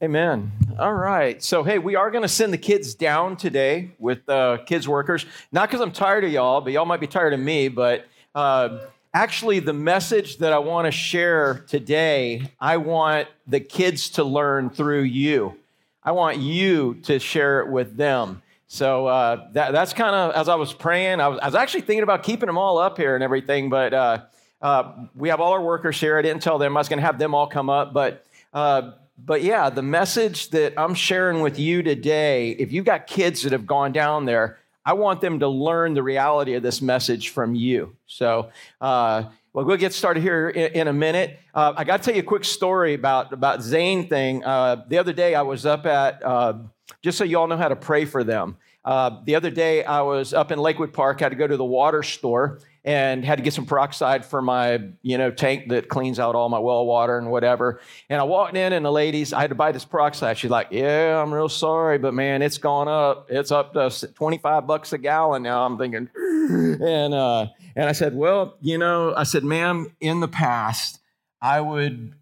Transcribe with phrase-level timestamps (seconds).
[0.00, 0.52] Amen.
[0.78, 1.42] All right.
[1.42, 5.26] So, hey, we are going to send the kids down today with uh, kids workers.
[5.50, 7.66] Not because I'm tired of y'all, but y'all might be tired of me.
[7.66, 8.78] But uh,
[9.12, 14.70] actually, the message that I want to share today, I want the kids to learn
[14.70, 15.56] through you.
[16.04, 18.40] I want you to share it with them.
[18.68, 21.20] So uh, that, that's kind of as I was praying.
[21.20, 23.92] I was, I was, actually thinking about keeping them all up here and everything, but
[23.92, 24.20] uh,
[24.62, 26.16] uh, we have all our workers here.
[26.16, 28.24] I didn't tell them I was going to have them all come up, but
[28.54, 28.92] uh,
[29.24, 33.52] but yeah, the message that I'm sharing with you today, if you've got kids that
[33.52, 37.54] have gone down there, I want them to learn the reality of this message from
[37.54, 37.96] you.
[38.06, 41.38] So, uh, well, we'll get started here in, in a minute.
[41.52, 44.44] Uh, I got to tell you a quick story about about Zane thing.
[44.44, 46.54] Uh, the other day, I was up at uh,
[47.02, 48.56] just so you all know how to pray for them.
[48.84, 51.20] Uh, the other day, I was up in Lakewood Park.
[51.20, 54.80] Had to go to the water store, and had to get some peroxide for my
[55.02, 57.80] you know tank that cleans out all my well water and whatever.
[58.08, 60.38] And i walked in and the ladies i had to buy this peroxide.
[60.38, 63.26] She's like yeah i'm real sorry but man it's gone up.
[63.30, 65.64] It's up to 25 bucks a gallon now.
[65.64, 66.08] I'm thinking
[66.48, 71.00] and uh and i said well you know i said ma'am in the past
[71.42, 72.14] i would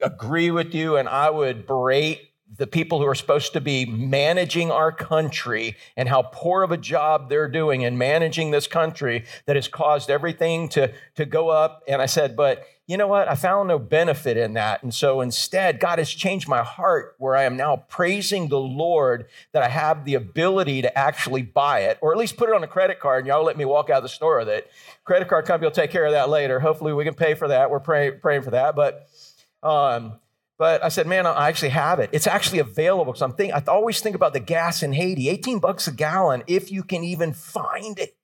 [0.00, 4.70] agree with you and i would berate the people who are supposed to be managing
[4.70, 9.56] our country and how poor of a job they're doing in managing this country that
[9.56, 11.82] has caused everything to, to go up.
[11.88, 13.28] And I said, but you know what?
[13.28, 14.82] I found no benefit in that.
[14.82, 19.26] And so instead, God has changed my heart where I am now praising the Lord
[19.52, 22.64] that I have the ability to actually buy it, or at least put it on
[22.64, 24.70] a credit card and y'all let me walk out of the store with it.
[25.04, 26.60] Credit card company will take care of that later.
[26.60, 27.70] Hopefully, we can pay for that.
[27.70, 28.74] We're pray, praying for that.
[28.74, 29.08] But
[29.62, 30.18] um,
[30.58, 32.10] but I said, man, I actually have it.
[32.12, 33.14] It's actually available.
[33.14, 36.44] So I'm thinking, I always think about the gas in Haiti, 18 bucks a gallon,
[36.46, 38.16] if you can even find it.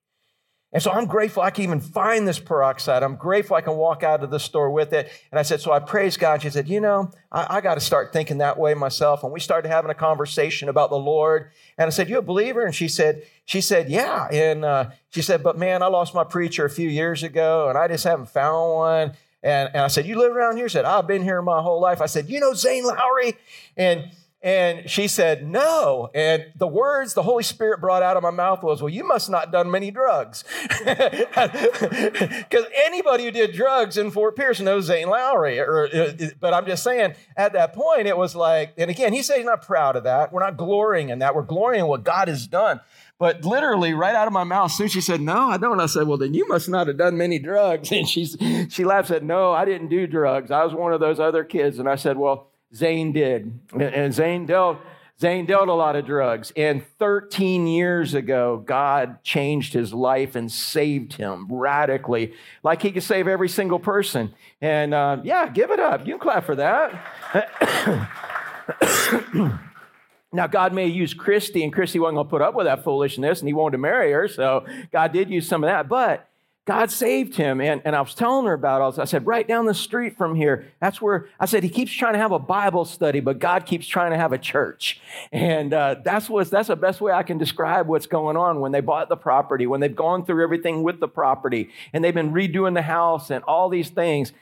[0.71, 3.03] And so I'm grateful I can even find this peroxide.
[3.03, 5.11] I'm grateful I can walk out of the store with it.
[5.33, 6.43] And I said, so I praise God.
[6.43, 9.25] She said, you know, I, I got to start thinking that way myself.
[9.25, 11.51] And we started having a conversation about the Lord.
[11.79, 12.67] And I said, you a believer?
[12.67, 14.29] And she said, she said, yeah.
[14.31, 17.79] And uh, she said, but man, I lost my preacher a few years ago and
[17.79, 19.13] I just haven't found one.
[19.43, 20.69] And, and I said, You live around here?
[20.69, 22.01] She said, I've been here my whole life.
[22.01, 23.35] I said, You know Zane Lowry?
[23.77, 24.11] And
[24.41, 26.11] and she said, No.
[26.15, 29.29] And the words the Holy Spirit brought out of my mouth was, Well, you must
[29.29, 30.45] not done many drugs.
[32.49, 35.59] Because anybody who did drugs in Fort Pierce knows Zane Lowry.
[35.59, 39.23] Or, uh, but I'm just saying, at that point, it was like, and again, he
[39.23, 40.33] said he's not proud of that.
[40.33, 41.35] We're not glorying in that.
[41.35, 42.81] We're glorying in what God has done.
[43.19, 45.81] But literally, right out of my mouth, soon she said, No, I don't.
[45.81, 47.91] I said, Well, then you must not have done many drugs.
[47.99, 48.37] And she's,
[48.69, 50.51] she laughed, said, No, I didn't do drugs.
[50.53, 51.81] I was one of those other kids.
[51.81, 53.59] And I said, Well, Zane did.
[53.79, 54.79] And Zane dealt,
[55.21, 56.53] Zane dealt a lot of drugs.
[56.55, 63.03] And 13 years ago, God changed his life and saved him radically, like he could
[63.03, 64.33] save every single person.
[64.61, 66.07] And uh, yeah, give it up.
[66.07, 66.93] You clap for that.
[70.31, 73.41] Now, God may use Christy, and Christy wasn't going to put up with that foolishness,
[73.41, 75.89] and he wanted to marry her, so God did use some of that.
[75.89, 76.29] But
[76.67, 79.01] God saved him, and, and I was telling her about it.
[79.01, 82.13] I said, right down the street from here, that's where I said he keeps trying
[82.13, 85.01] to have a Bible study, but God keeps trying to have a church,
[85.33, 88.71] and uh, that's what's, that's the best way I can describe what's going on when
[88.71, 92.35] they bought the property, when they've gone through everything with the property, and they've been
[92.35, 94.35] redoing the house and all these things.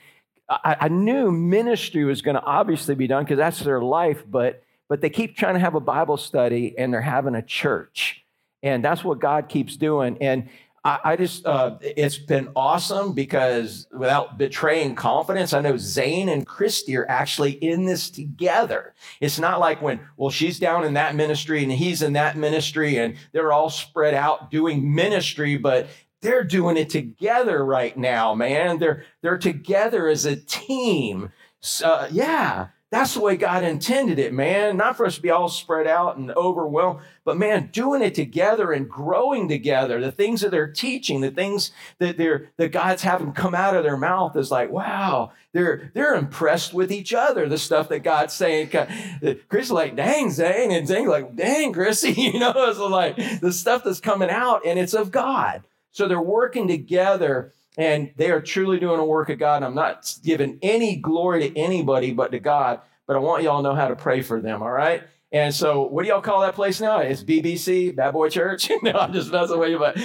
[0.48, 4.64] I, I knew ministry was going to obviously be done because that's their life, but
[4.88, 8.24] but they keep trying to have a Bible study and they're having a church.
[8.62, 10.18] And that's what God keeps doing.
[10.20, 10.48] And
[10.86, 16.46] I, I just, uh, it's been awesome because without betraying confidence, I know Zane and
[16.46, 18.94] Christy are actually in this together.
[19.20, 22.98] It's not like when, well, she's down in that ministry and he's in that ministry
[22.98, 25.88] and they're all spread out doing ministry, but
[26.22, 28.78] they're doing it together right now, man.
[28.78, 31.32] They're, they're together as a team.
[31.60, 32.68] So, yeah.
[32.96, 34.78] That's the way God intended it, man.
[34.78, 38.72] Not for us to be all spread out and overwhelmed, but man, doing it together
[38.72, 40.00] and growing together.
[40.00, 43.84] The things that they're teaching, the things that they're that God's having come out of
[43.84, 47.46] their mouth is like, wow, they're they're impressed with each other.
[47.50, 48.68] The stuff that God's saying.
[48.68, 53.52] Chris is like, dang, Zane, and Zane like, dang, Chrissy, you know, it's like the
[53.52, 55.64] stuff that's coming out, and it's of God.
[55.92, 59.56] So they're working together and they are truly doing a work of God.
[59.56, 63.62] And I'm not giving any glory to anybody but to God, but I want y'all
[63.62, 65.02] to know how to pray for them, all right?
[65.32, 67.00] And so, what do y'all call that place now?
[67.00, 68.70] It's BBC, Bad Boy Church.
[68.82, 69.78] no, I'm just messing with you.
[69.78, 69.98] But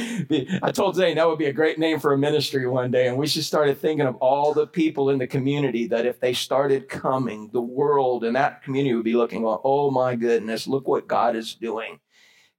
[0.64, 3.08] I told Zane that would be a great name for a ministry one day.
[3.08, 6.34] And we just started thinking of all the people in the community that if they
[6.34, 11.08] started coming, the world and that community would be looking, oh my goodness, look what
[11.08, 12.00] God is doing.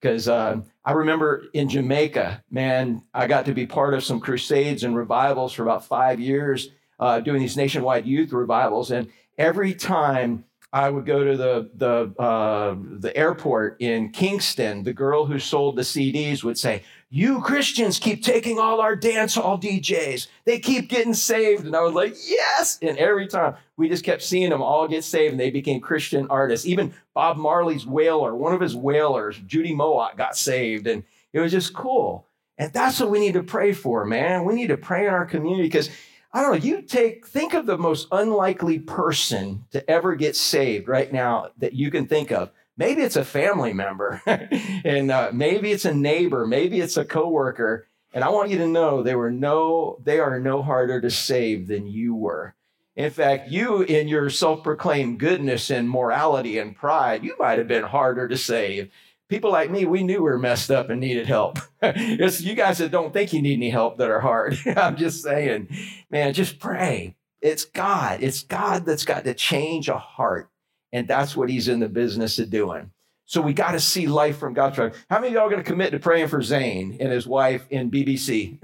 [0.02, 4.82] Because uh, I remember in Jamaica, man, I got to be part of some crusades
[4.82, 8.90] and revivals for about five years, uh, doing these nationwide youth revivals.
[8.90, 9.08] And
[9.38, 14.82] every time I would go to the the uh, the airport in Kingston.
[14.84, 16.82] The girl who sold the CDs would say,
[17.14, 20.28] "You Christians keep taking all our dance hall DJs.
[20.46, 24.22] They keep getting saved." And I was like, "Yes!" And every time we just kept
[24.22, 26.66] seeing them all get saved, and they became Christian artists.
[26.66, 31.02] Even Bob Marley's Wailer, one of his Wailers, Judy Mowatt, got saved, and
[31.34, 32.26] it was just cool.
[32.56, 34.44] And that's what we need to pray for, man.
[34.44, 35.90] We need to pray in our community because
[36.34, 40.88] I don't know, you take, think of the most unlikely person to ever get saved
[40.88, 42.50] right now that you can think of.
[42.76, 47.86] Maybe it's a family member, and uh, maybe it's a neighbor, maybe it's a coworker.
[48.14, 51.68] And I want you to know they were no, they are no harder to save
[51.68, 52.54] than you were.
[52.94, 57.68] In fact, you, in your self proclaimed goodness and morality and pride, you might have
[57.68, 58.90] been harder to save
[59.32, 61.58] people like me, we knew we were messed up and needed help.
[61.82, 64.58] it's you guys that don't think you need any help that are hard.
[64.76, 65.68] I'm just saying,
[66.10, 67.16] man, just pray.
[67.40, 68.22] It's God.
[68.22, 70.50] It's God that's got to change a heart.
[70.92, 72.90] And that's what he's in the business of doing.
[73.24, 75.06] So we got to see life from God's perspective.
[75.08, 77.90] How many of y'all going to commit to praying for Zane and his wife in
[77.90, 78.58] BBC?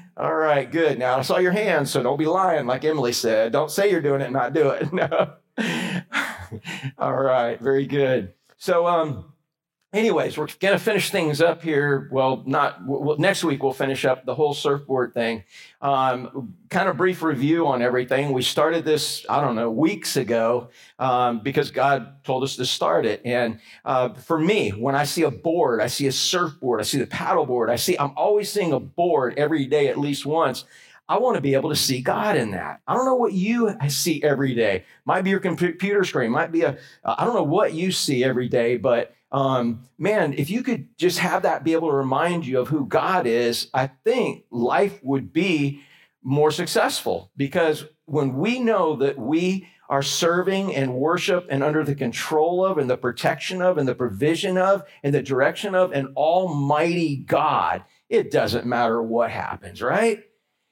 [0.16, 0.98] All right, good.
[0.98, 3.52] Now I saw your hands, so don't be lying, like Emily said.
[3.52, 4.88] Don't say you're doing it and not do it.
[4.92, 5.34] No.
[6.98, 8.32] All right, very good.
[8.56, 9.32] So, um,
[9.92, 12.08] anyways, we're going to finish things up here.
[12.12, 13.62] Well, not well, next week.
[13.62, 15.44] We'll finish up the whole surfboard thing.
[15.80, 18.32] Um, kind of brief review on everything.
[18.32, 20.68] We started this, I don't know, weeks ago
[20.98, 23.22] um, because God told us to start it.
[23.24, 26.98] And uh, for me, when I see a board, I see a surfboard, I see
[26.98, 27.96] the paddleboard, I see.
[27.98, 30.64] I'm always seeing a board every day at least once.
[31.10, 32.82] I want to be able to see God in that.
[32.86, 34.84] I don't know what you see every day.
[35.06, 38.46] Might be your computer screen, might be a, I don't know what you see every
[38.46, 42.60] day, but um, man, if you could just have that be able to remind you
[42.60, 45.82] of who God is, I think life would be
[46.22, 51.94] more successful because when we know that we are serving and worship and under the
[51.94, 56.12] control of and the protection of and the provision of and the direction of an
[56.16, 60.24] almighty God, it doesn't matter what happens, right?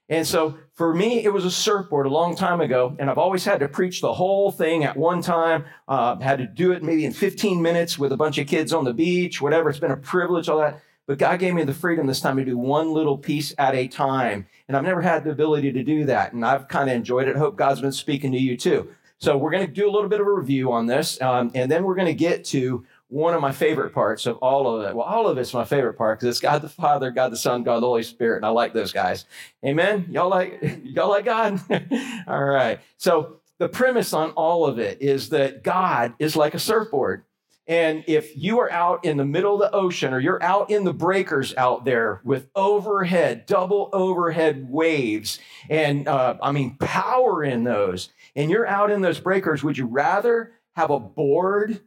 [0.09, 3.45] And so for me, it was a surfboard a long time ago, and I've always
[3.45, 5.65] had to preach the whole thing at one time.
[5.89, 8.85] Uh, had to do it maybe in 15 minutes with a bunch of kids on
[8.85, 9.69] the beach, whatever.
[9.69, 10.81] It's been a privilege, all that.
[11.07, 13.87] But God gave me the freedom this time to do one little piece at a
[13.87, 14.47] time.
[14.67, 16.33] And I've never had the ability to do that.
[16.33, 17.37] And I've kind of enjoyed it.
[17.37, 18.89] Hope God's been speaking to you too.
[19.19, 21.21] So we're going to do a little bit of a review on this.
[21.23, 24.75] Um, and then we're going to get to one of my favorite parts of all
[24.75, 24.95] of it.
[24.95, 27.63] Well, all of it's my favorite part because it's God the Father, God the Son,
[27.63, 29.27] God the Holy Spirit, and I like those guys.
[29.65, 30.07] Amen.
[30.11, 31.61] Y'all like y'all like God?
[32.27, 32.81] all right.
[32.97, 37.23] So the premise on all of it is that God is like a surfboard.
[37.69, 40.85] And if you are out in the middle of the ocean or you're out in
[40.85, 47.65] the breakers out there with overhead, double overhead waves, and uh, I mean, power in
[47.65, 51.81] those, and you're out in those breakers, would you rather have a board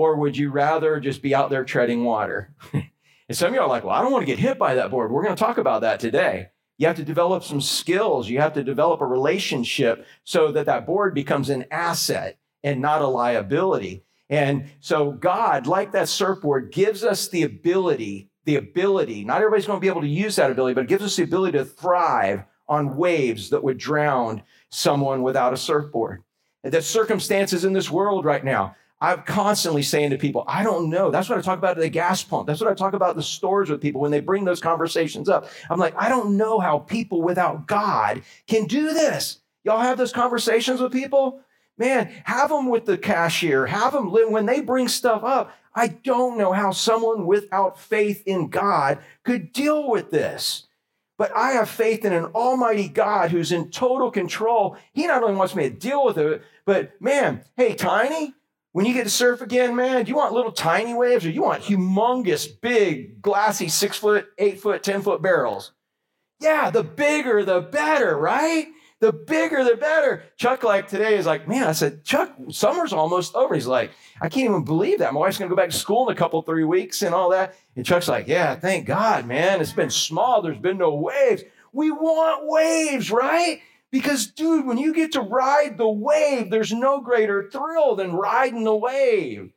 [0.00, 2.54] or would you rather just be out there treading water?
[2.72, 4.90] and some of you are like, well, I don't want to get hit by that
[4.90, 5.12] board.
[5.12, 6.48] We're going to talk about that today.
[6.78, 8.26] You have to develop some skills.
[8.26, 13.02] You have to develop a relationship so that that board becomes an asset and not
[13.02, 14.02] a liability.
[14.30, 19.76] And so God, like that surfboard, gives us the ability, the ability, not everybody's going
[19.76, 22.44] to be able to use that ability, but it gives us the ability to thrive
[22.70, 26.22] on waves that would drown someone without a surfboard.
[26.64, 31.10] The circumstances in this world right now, I'm constantly saying to people, I don't know.
[31.10, 32.46] That's what I talk about at the gas pump.
[32.46, 35.28] That's what I talk about in the stores with people when they bring those conversations
[35.28, 35.48] up.
[35.70, 39.40] I'm like, I don't know how people without God can do this.
[39.64, 41.40] Y'all have those conversations with people?
[41.78, 45.50] Man, have them with the cashier, have them when they bring stuff up.
[45.74, 50.66] I don't know how someone without faith in God could deal with this.
[51.16, 54.76] But I have faith in an almighty God who's in total control.
[54.92, 58.34] He not only wants me to deal with it, but man, hey, Tiny,
[58.72, 61.42] when you get to surf again, man, do you want little tiny waves or you
[61.42, 65.72] want humongous, big, glassy six foot, eight foot, 10 foot barrels?
[66.40, 68.68] Yeah, the bigger, the better, right?
[69.00, 70.24] The bigger, the better.
[70.36, 73.54] Chuck, like today, is like, man, I said, Chuck, summer's almost over.
[73.54, 75.14] He's like, I can't even believe that.
[75.14, 77.54] My wife's to go back to school in a couple, three weeks and all that.
[77.76, 79.60] And Chuck's like, yeah, thank God, man.
[79.60, 80.42] It's been small.
[80.42, 81.42] There's been no waves.
[81.72, 83.60] We want waves, right?
[83.90, 88.64] Because, dude, when you get to ride the wave, there's no greater thrill than riding
[88.64, 89.52] the wave.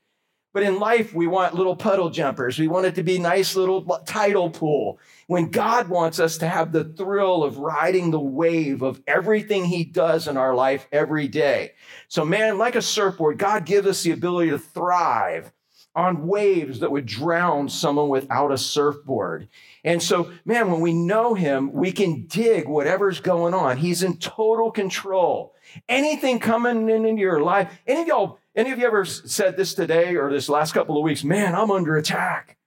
[0.54, 2.60] But in life, we want little puddle jumpers.
[2.60, 5.00] We want it to be nice little tidal pool.
[5.26, 9.84] When God wants us to have the thrill of riding the wave of everything He
[9.84, 11.72] does in our life every day.
[12.08, 15.52] So, man, like a surfboard, God gives us the ability to thrive
[15.96, 19.48] on waves that would drown someone without a surfboard.
[19.84, 23.78] And so, man, when we know him, we can dig whatever's going on.
[23.78, 25.54] He's in total control.
[25.88, 29.74] Anything coming in into your life, any of y'all Any of you ever said this
[29.74, 31.24] today or this last couple of weeks?
[31.24, 32.58] Man, I'm under attack.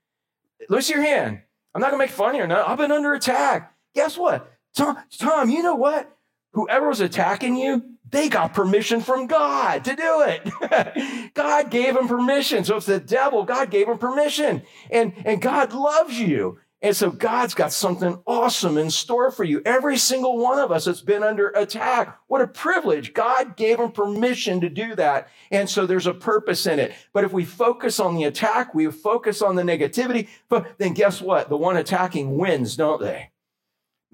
[0.68, 1.42] Lose your hand.
[1.74, 2.56] I'm not gonna make fun of you.
[2.56, 3.72] I've been under attack.
[3.94, 4.52] Guess what?
[4.74, 6.10] Tom, Tom, you know what?
[6.54, 11.30] Whoever was attacking you, they got permission from God to do it.
[11.34, 12.64] God gave them permission.
[12.64, 14.62] So if the devil, God gave him permission.
[14.90, 16.58] And, and God loves you.
[16.82, 19.62] And so God's got something awesome in store for you.
[19.64, 22.18] Every single one of us that's been under attack.
[22.28, 23.14] What a privilege.
[23.14, 25.28] God gave him permission to do that.
[25.50, 26.92] And so there's a purpose in it.
[27.12, 31.20] But if we focus on the attack, we focus on the negativity, but then guess
[31.20, 31.48] what?
[31.48, 33.30] The one attacking wins, don't they?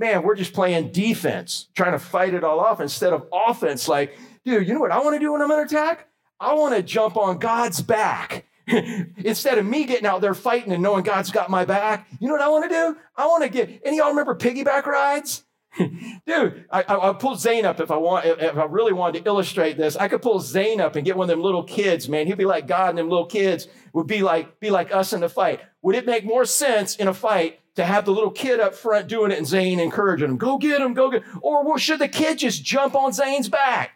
[0.03, 3.87] Man, we're just playing defense, trying to fight it all off instead of offense.
[3.87, 6.09] Like, dude, you know what I want to do when I'm under attack?
[6.41, 8.45] I want to jump on God's back
[9.17, 12.35] Instead of me getting out there fighting and knowing God's got my back, you know
[12.35, 12.97] what I want to do?
[13.17, 15.45] I want to get, any y'all remember piggyback rides?
[15.79, 19.79] Dude, I, I, pull Zane up if I want, if I really wanted to illustrate
[19.79, 19.97] this.
[19.97, 22.27] I could pull Zane up and get one of them little kids, man.
[22.27, 25.21] He'd be like God, and them little kids would be like, be like us in
[25.21, 25.61] the fight.
[25.81, 29.09] Would it make more sense in a fight to have the little kid up front
[29.09, 31.41] doing it and Zane encouraging him, go get him, go get him?
[31.43, 33.93] Or should the kid just jump on Zane's back?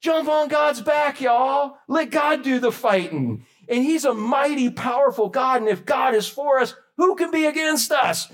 [0.00, 1.76] Jump on God's back, y'all.
[1.86, 5.60] Let God do the fighting and he's a mighty, powerful God.
[5.60, 8.30] And if God is for us, who can be against us?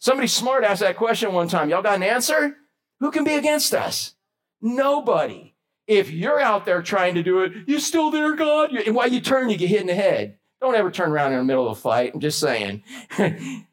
[0.00, 1.70] Somebody smart asked that question one time.
[1.70, 2.56] Y'all got an answer?
[2.98, 4.14] Who can be against us?
[4.60, 5.54] Nobody.
[5.86, 8.74] If you're out there trying to do it, you still there, God?
[8.74, 10.38] And while you turn, you get hit in the head.
[10.60, 12.12] Don't ever turn around in the middle of a fight.
[12.12, 12.82] I'm just saying.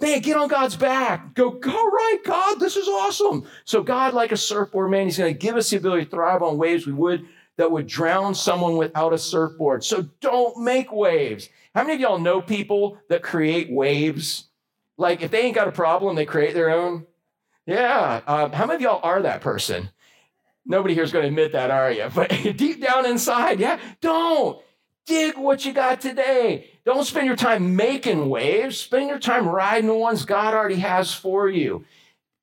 [0.00, 1.34] man, get on God's back.
[1.34, 3.46] Go, all right, God, this is awesome.
[3.64, 6.42] So God, like a surfboard, man, he's going to give us the ability to thrive
[6.42, 9.84] on waves we would that would drown someone without a surfboard.
[9.84, 11.48] So don't make waves.
[11.74, 14.48] How many of y'all know people that create waves?
[14.96, 17.06] Like if they ain't got a problem, they create their own?
[17.66, 18.20] Yeah.
[18.26, 19.90] Um, how many of y'all are that person?
[20.66, 22.08] Nobody here is going to admit that, are you?
[22.14, 24.60] But deep down inside, yeah, don't.
[25.06, 26.70] Dig what you got today.
[26.84, 28.78] Don't spend your time making waves.
[28.78, 31.84] Spend your time riding the ones God already has for you.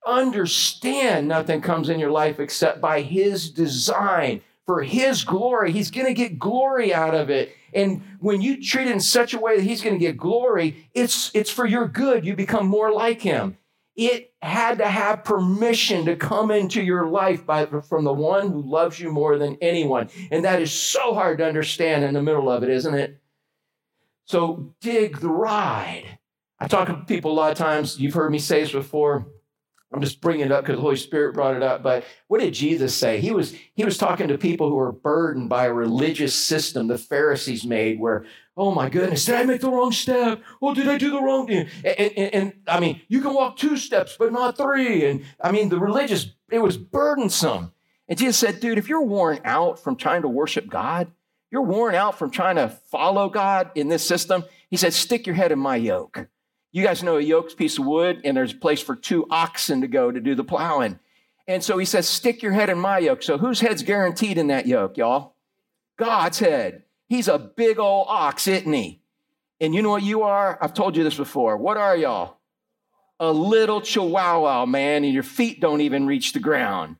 [0.05, 4.41] Understand nothing comes in your life except by His design
[4.71, 5.71] for his glory.
[5.71, 7.53] He's going to get glory out of it.
[7.73, 10.87] And when you treat it in such a way that he's going to get glory,
[10.93, 12.25] it's, it's for your good.
[12.25, 13.57] You become more like him.
[13.95, 18.61] It had to have permission to come into your life by, from the one who
[18.61, 20.09] loves you more than anyone.
[20.31, 23.21] And that is so hard to understand in the middle of it, isn't it?
[24.25, 26.19] So dig the ride.
[26.57, 27.99] I talk to people a lot of times.
[27.99, 29.27] You've heard me say this before.
[29.93, 31.83] I'm just bringing it up because the Holy Spirit brought it up.
[31.83, 33.19] But what did Jesus say?
[33.19, 36.97] He was he was talking to people who were burdened by a religious system the
[36.97, 40.41] Pharisees made, where oh my goodness, did I make the wrong step?
[40.61, 41.67] Oh, did I do the wrong thing?
[41.83, 45.05] And, and, and I mean, you can walk two steps, but not three.
[45.05, 47.73] And I mean, the religious it was burdensome.
[48.07, 51.07] And Jesus said, dude, if you're worn out from trying to worship God,
[51.49, 54.43] you're worn out from trying to follow God in this system.
[54.69, 56.27] He said, stick your head in my yoke.
[56.71, 59.81] You guys know a yoke's piece of wood, and there's a place for two oxen
[59.81, 60.99] to go to do the plowing.
[61.47, 63.23] And so he says, Stick your head in my yoke.
[63.23, 65.35] So whose head's guaranteed in that yoke, y'all?
[65.97, 66.83] God's head.
[67.07, 69.01] He's a big old ox, isn't he?
[69.59, 70.57] And you know what you are?
[70.61, 71.57] I've told you this before.
[71.57, 72.37] What are y'all?
[73.19, 76.95] A little chihuahua, man, and your feet don't even reach the ground.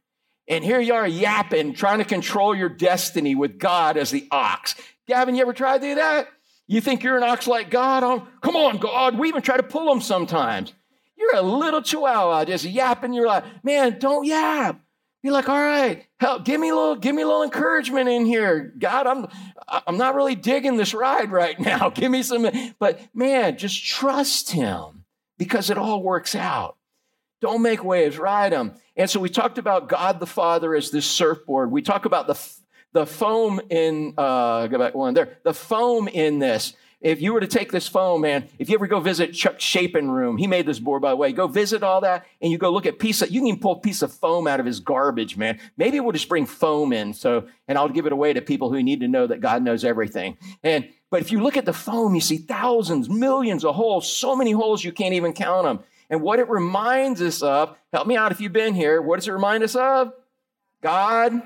[0.48, 4.76] And here you are yapping, trying to control your destiny with God as the ox.
[5.08, 6.28] Gavin, you ever tried to do that?
[6.72, 8.02] You think you're an ox like God?
[8.02, 9.20] Oh, come on, God.
[9.20, 10.72] We even try to pull them sometimes.
[11.18, 13.12] You're a little chihuahua just yapping.
[13.12, 14.80] You're like, man, don't yap.
[15.22, 18.26] Be like, all right, help, give me a little, give me a little encouragement in
[18.26, 18.74] here.
[18.80, 19.28] God, I'm
[19.86, 21.90] I'm not really digging this ride right now.
[21.90, 22.50] give me some,
[22.80, 25.04] but man, just trust him
[25.38, 26.78] because it all works out.
[27.42, 28.76] Don't make waves, ride them.
[28.96, 31.70] And so we talked about God the Father as this surfboard.
[31.70, 32.61] We talk about the
[32.94, 36.74] the foam in, uh, go back one there, the foam in this.
[37.00, 40.12] If you were to take this foam, man, if you ever go visit Chuck Chapin
[40.12, 42.70] room, he made this board, by the way, go visit all that and you go
[42.70, 45.36] look at piece of, you can pull a piece of foam out of his garbage,
[45.36, 45.60] man.
[45.78, 47.16] Maybe we'll just bring foam in.
[47.16, 49.84] So, and I'll give it away to people who need to know that God knows
[49.84, 50.38] everything.
[50.64, 54.36] And, but if you look at the foam, you see thousands, millions of holes, so
[54.36, 55.80] many holes you can't even count them.
[56.12, 59.28] And what it reminds us of, help me out if you've been here, what does
[59.28, 60.14] it remind us of?
[60.84, 61.42] God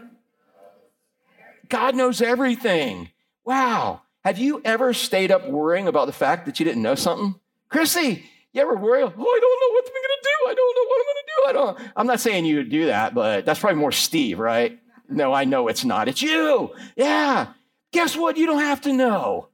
[1.75, 3.09] God knows everything.
[3.43, 4.01] Wow.
[4.23, 7.35] Have you ever stayed up worrying about the fact that you didn't know something?
[7.67, 9.03] Chrissy, you ever worry?
[9.03, 10.49] Oh, I don't know what I'm going to do.
[10.49, 11.43] I don't know what I'm going to do.
[11.49, 11.91] I don't.
[11.97, 14.79] I'm not saying you do that, but that's probably more Steve, right?
[15.09, 16.07] No, I know it's not.
[16.07, 16.73] It's you.
[16.95, 17.47] Yeah.
[17.91, 18.37] Guess what?
[18.37, 19.49] You don't have to know.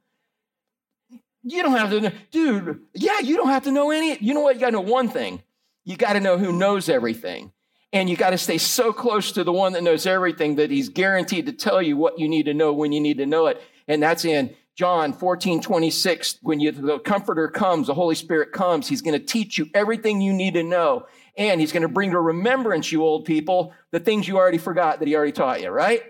[1.42, 2.12] You don't have to know.
[2.30, 4.16] Dude, yeah, you don't have to know any.
[4.20, 4.54] You know what?
[4.54, 5.42] You got to know one thing.
[5.84, 7.50] You got to know who knows everything.
[7.92, 10.88] And you got to stay so close to the one that knows everything that he's
[10.88, 13.62] guaranteed to tell you what you need to know when you need to know it.
[13.86, 16.38] And that's in John 14, 26.
[16.42, 20.20] When you, the comforter comes, the Holy Spirit comes, he's going to teach you everything
[20.20, 21.06] you need to know.
[21.36, 24.98] And he's going to bring to remembrance you old people the things you already forgot
[24.98, 26.02] that he already taught you, right?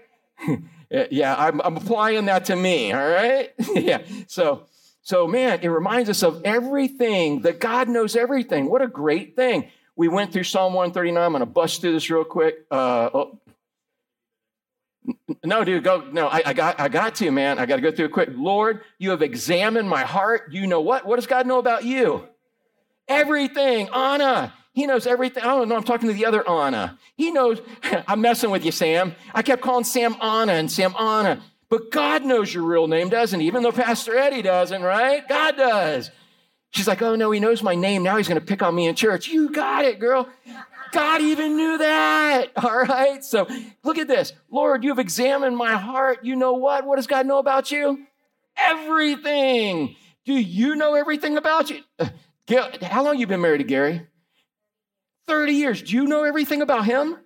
[1.10, 3.52] yeah, I'm, I'm applying that to me, all right?
[3.74, 4.02] yeah.
[4.26, 4.66] So,
[5.02, 8.70] so man, it reminds us of everything that God knows everything.
[8.70, 9.68] What a great thing.
[9.96, 11.22] We went through Psalm 139.
[11.22, 12.66] I'm going to bust through this real quick.
[12.70, 13.38] Uh, oh.
[15.44, 16.08] No, dude, go.
[16.12, 17.58] No, I, I, got, I got to, man.
[17.58, 18.30] I got to go through it quick.
[18.32, 20.52] Lord, you have examined my heart.
[20.52, 21.06] You know what?
[21.06, 22.28] What does God know about you?
[23.08, 23.88] Everything.
[23.88, 25.42] Anna, he knows everything.
[25.42, 25.76] I don't know.
[25.76, 26.99] I'm talking to the other Anna.
[27.16, 27.61] He knows.
[28.06, 29.14] I'm messing with you, Sam.
[29.34, 31.42] I kept calling Sam Anna and Sam Anna.
[31.68, 33.46] But God knows your real name, doesn't he?
[33.46, 35.26] Even though Pastor Eddie doesn't, right?
[35.26, 36.11] God does.
[36.73, 38.02] She's like, oh no, he knows my name.
[38.02, 39.29] Now he's going to pick on me in church.
[39.29, 40.29] You got it, girl.
[40.91, 42.50] God even knew that.
[42.57, 43.23] All right.
[43.23, 43.47] So
[43.85, 44.33] look at this.
[44.50, 46.25] Lord, you have examined my heart.
[46.25, 46.87] You know what?
[46.87, 48.07] What does God know about you?
[48.57, 49.97] Everything.
[50.25, 51.81] Do you know everything about you?
[51.99, 52.09] Uh,
[52.83, 54.07] how long you been married to Gary?
[55.26, 55.83] 30 years.
[55.83, 57.17] Do you know everything about him?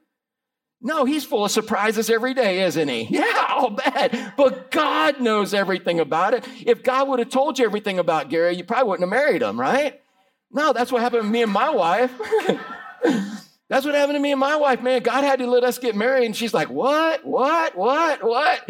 [0.81, 3.05] No, he's full of surprises every day, isn't he?
[3.11, 4.35] Yeah, I'll bet.
[4.37, 6.47] But God knows everything about it.
[6.65, 9.59] If God would have told you everything about Gary, you probably wouldn't have married him,
[9.59, 10.01] right?
[10.53, 12.13] No, that's what happened to me and my wife.
[13.69, 15.03] That's what happened to me and my wife, man.
[15.03, 16.25] God had to let us get married.
[16.25, 17.27] And she's like, what?
[17.27, 17.77] What?
[17.77, 18.23] What?
[18.23, 18.65] What?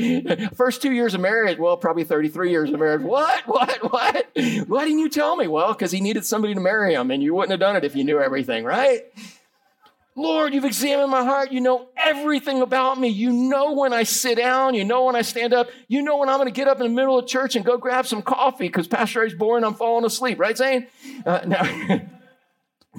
[0.56, 3.02] First two years of marriage, well, probably 33 years of marriage.
[3.02, 3.46] What?
[3.46, 3.92] What?
[3.92, 4.26] What?
[4.34, 5.48] Why didn't you tell me?
[5.48, 7.94] Well, because he needed somebody to marry him, and you wouldn't have done it if
[7.94, 9.02] you knew everything, right?
[10.16, 11.52] Lord, you've examined my heart.
[11.52, 13.08] You know everything about me.
[13.08, 14.74] You know when I sit down.
[14.74, 15.68] You know when I stand up.
[15.88, 17.76] You know when I'm going to get up in the middle of church and go
[17.76, 19.62] grab some coffee because Pastor Ray's boring.
[19.62, 20.86] I'm falling asleep, right, Zane?
[21.26, 22.00] Uh, now,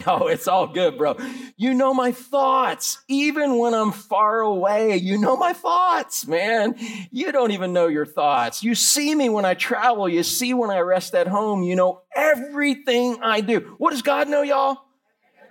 [0.06, 1.18] No, it's all good, bro.
[1.56, 4.98] You know my thoughts, even when I'm far away.
[4.98, 6.76] You know my thoughts, man.
[7.10, 8.62] You don't even know your thoughts.
[8.64, 10.08] You see me when I travel.
[10.08, 11.64] You see when I rest at home.
[11.64, 13.76] You know everything I do.
[13.80, 14.87] What does God know, y'all?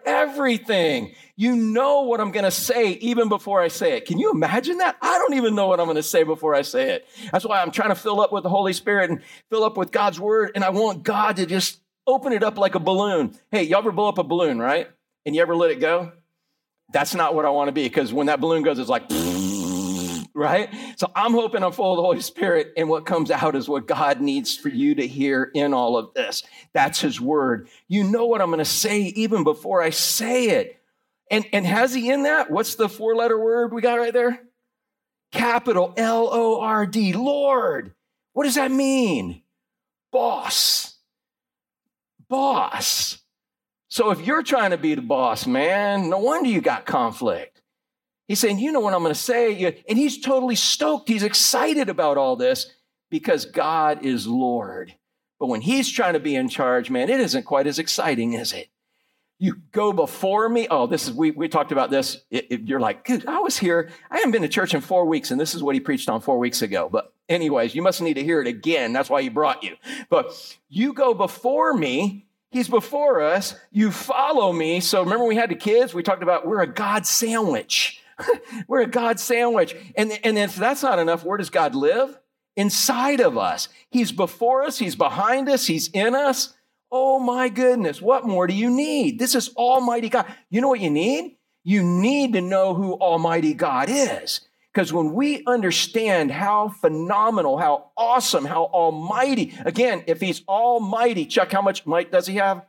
[0.07, 1.15] Everything.
[1.35, 4.07] You know what I'm going to say even before I say it.
[4.07, 4.97] Can you imagine that?
[5.03, 7.09] I don't even know what I'm going to say before I say it.
[7.33, 9.91] That's why I'm trying to fill up with the Holy Spirit and fill up with
[9.91, 10.53] God's word.
[10.55, 13.37] And I want God to just open it up like a balloon.
[13.51, 14.89] Hey, you ever blow up a balloon, right?
[15.27, 16.13] And you ever let it go?
[16.93, 19.03] That's not what I want to be because when that balloon goes, it's like,
[20.37, 20.73] right?
[20.97, 23.87] So I'm hoping I'm full of the Holy Spirit, and what comes out is what
[23.87, 26.43] God needs for you to hear in all of this.
[26.73, 27.69] That's His word.
[27.89, 30.81] You know what I'm going to say even before I say it.
[31.31, 32.51] And, and has He in that?
[32.51, 34.41] What's the four letter word we got right there?
[35.33, 37.95] Capital L O R D, Lord.
[38.33, 39.43] What does that mean?
[40.13, 40.97] Boss
[42.29, 43.19] boss.
[43.89, 47.56] So if you're trying to be the boss, man, no wonder you got conflict.
[48.29, 49.83] He's saying, You know what I'm going to say.
[49.89, 51.09] And he's totally stoked.
[51.09, 52.71] He's excited about all this
[53.11, 54.95] because God is Lord.
[55.39, 58.53] But when he's trying to be in charge, man, it isn't quite as exciting, is
[58.53, 58.69] it?
[59.39, 60.67] You go before me.
[60.71, 62.23] Oh, this is, we, we talked about this.
[62.31, 63.91] It, it, you're like, dude, I was here.
[64.11, 66.23] I haven't been to church in four weeks, and this is what he preached on
[66.23, 66.89] four weeks ago.
[66.91, 68.95] But anyways, you must need to hear it again.
[68.95, 69.77] That's why he brought you.
[70.09, 72.27] But you go before me.
[72.51, 73.55] He's before us.
[73.71, 74.81] You follow me.
[74.81, 75.93] So remember, we had the kids.
[75.93, 78.01] We talked about we're a God sandwich.
[78.69, 79.77] we're a God sandwich.
[79.97, 82.19] And, and if that's not enough, where does God live?
[82.57, 83.69] Inside of us.
[83.91, 84.79] He's before us.
[84.79, 85.67] He's behind us.
[85.67, 86.55] He's in us.
[86.91, 88.01] Oh my goodness.
[88.01, 89.19] What more do you need?
[89.19, 90.27] This is Almighty God.
[90.51, 91.37] You know what you need?
[91.65, 94.41] You need to know who Almighty God is.
[94.73, 101.51] Because when we understand how phenomenal, how awesome, how almighty, again, if he's almighty, Chuck,
[101.51, 102.63] how much might does he have?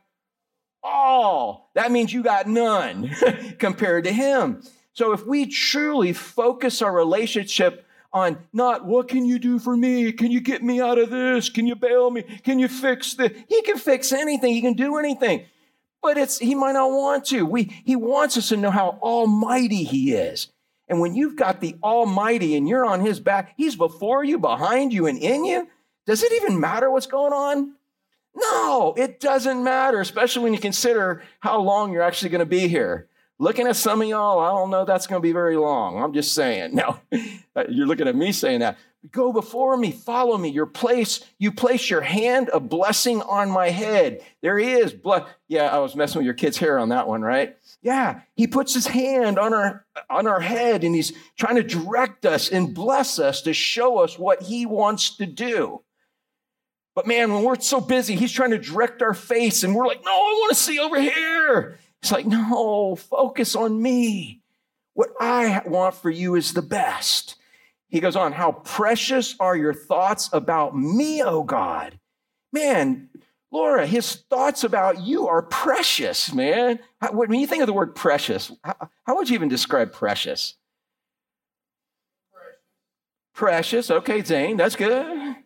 [0.82, 1.70] All.
[1.74, 3.10] That means you got none
[3.58, 4.62] compared to him.
[4.98, 10.10] So if we truly focus our relationship on not what can you do for me?
[10.10, 11.48] Can you get me out of this?
[11.48, 12.24] Can you bail me?
[12.42, 13.30] Can you fix this?
[13.48, 14.52] He can fix anything.
[14.52, 15.44] He can do anything.
[16.02, 17.46] But it's he might not want to.
[17.46, 20.48] We he wants us to know how almighty he is.
[20.88, 24.92] And when you've got the Almighty and you're on his back, he's before you, behind
[24.92, 25.68] you, and in you.
[26.06, 27.74] Does it even matter what's going on?
[28.34, 32.66] No, it doesn't matter, especially when you consider how long you're actually going to be
[32.66, 33.06] here.
[33.40, 36.02] Looking at some of y'all, I don't know that's going to be very long.
[36.02, 36.74] I'm just saying.
[36.78, 36.98] No,
[37.68, 38.78] you're looking at me saying that.
[39.12, 40.48] Go before me, follow me.
[40.48, 44.22] Your place, you place your hand a blessing on my head.
[44.42, 44.94] There he is.
[45.46, 47.56] Yeah, I was messing with your kid's hair on that one, right?
[47.80, 52.26] Yeah, he puts his hand on our on our head and he's trying to direct
[52.26, 55.82] us and bless us to show us what he wants to do.
[56.96, 60.04] But man, when we're so busy, he's trying to direct our face and we're like,
[60.04, 64.42] "No, I want to see over here." It's like, "No, focus on me."
[64.98, 67.36] What I want for you is the best.
[67.88, 72.00] He goes on, How precious are your thoughts about me, O God?
[72.52, 73.08] Man,
[73.52, 76.80] Laura, his thoughts about you are precious, man.
[77.12, 80.54] When you think of the word precious, how, would you even describe precious?
[83.34, 83.90] Precious.
[83.90, 85.36] Okay, Zane, that's good.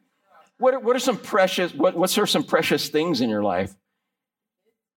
[0.57, 3.75] What are, what are some precious, what, what's there some precious things in your life?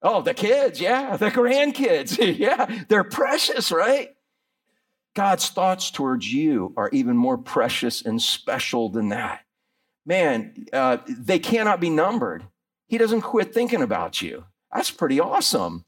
[0.02, 4.10] Oh, the kids, yeah, the grandkids, yeah, they're precious, right?
[5.16, 9.42] God's thoughts towards you are even more precious and special than that.
[10.06, 12.44] Man, uh, they cannot be numbered.
[12.88, 14.46] He doesn't quit thinking about you.
[14.74, 15.86] That's pretty awesome.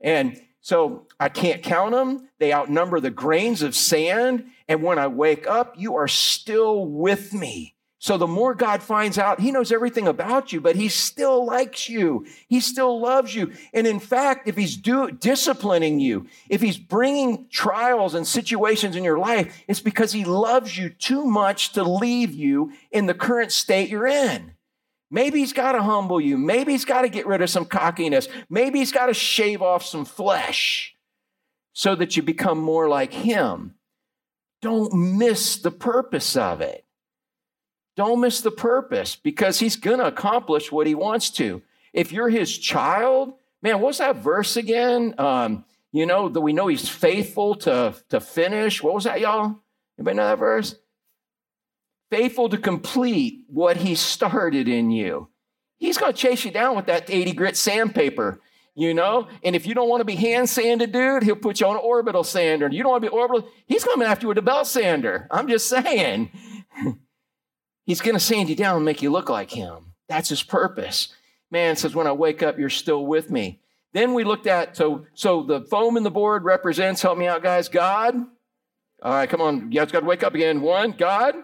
[0.00, 2.28] And so I can't count them.
[2.38, 4.46] They outnumber the grains of sand.
[4.68, 7.75] And when I wake up, you are still with me.
[8.06, 11.88] So the more God finds out, he knows everything about you, but he still likes
[11.88, 12.24] you.
[12.46, 13.52] He still loves you.
[13.74, 19.02] And in fact, if he's do, disciplining you, if he's bringing trials and situations in
[19.02, 23.50] your life, it's because he loves you too much to leave you in the current
[23.50, 24.52] state you're in.
[25.10, 26.38] Maybe he's got to humble you.
[26.38, 28.28] Maybe he's got to get rid of some cockiness.
[28.48, 30.94] Maybe he's got to shave off some flesh
[31.72, 33.74] so that you become more like him.
[34.62, 36.85] Don't miss the purpose of it.
[37.96, 41.62] Don't miss the purpose because he's going to accomplish what he wants to.
[41.94, 43.32] If you're his child,
[43.62, 45.14] man, what's that verse again?
[45.16, 48.82] Um, you know, that we know he's faithful to, to finish.
[48.82, 49.56] What was that, y'all?
[49.98, 50.76] Anybody know that verse?
[52.10, 55.28] Faithful to complete what he started in you.
[55.78, 58.40] He's going to chase you down with that 80 grit sandpaper,
[58.74, 59.26] you know?
[59.42, 61.82] And if you don't want to be hand sanded, dude, he'll put you on an
[61.82, 62.66] orbital sander.
[62.66, 65.26] And you don't want to be orbital, he's coming after you with a belt sander.
[65.30, 66.30] I'm just saying.
[67.86, 69.94] He's going to sand you down and make you look like him.
[70.08, 71.14] That's his purpose.
[71.50, 73.60] Man says, when I wake up, you're still with me.
[73.94, 77.42] Then we looked at, so, so the foam in the board represents, help me out,
[77.42, 78.14] guys, God.
[79.02, 79.70] All right, come on.
[79.72, 80.60] You guys got to wake up again.
[80.60, 81.34] One, God.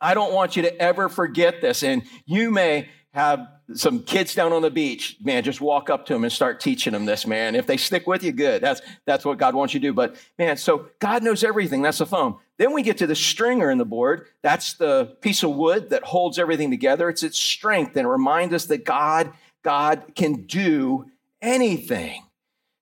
[0.00, 1.82] I don't want you to ever forget this.
[1.82, 6.12] And you may have some kids down on the beach, man, just walk up to
[6.12, 7.54] them and start teaching them this, man.
[7.54, 8.62] If they stick with you, good.
[8.62, 9.92] That's that's what God wants you to do.
[9.92, 11.82] But man, so God knows everything.
[11.82, 12.38] That's the foam.
[12.58, 14.26] Then we get to the stringer in the board.
[14.42, 17.08] That's the piece of wood that holds everything together.
[17.08, 21.06] It's its strength and it reminds us that God, God can do
[21.40, 22.24] anything.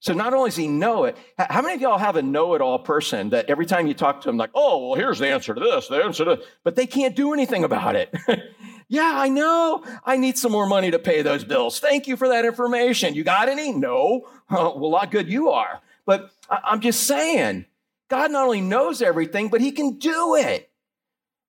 [0.00, 3.30] So not only does he know it, how many of y'all have a know-it-all person
[3.30, 5.88] that every time you talk to them, like, oh, well, here's the answer to this,
[5.88, 8.14] the answer to, but they can't do anything about it.
[8.88, 9.84] Yeah, I know.
[10.04, 11.80] I need some more money to pay those bills.
[11.80, 13.14] Thank you for that information.
[13.14, 13.72] You got any?
[13.72, 14.28] No.
[14.50, 15.80] well, lot good you are.
[16.04, 17.64] But I'm just saying,
[18.08, 20.70] God not only knows everything, but He can do it.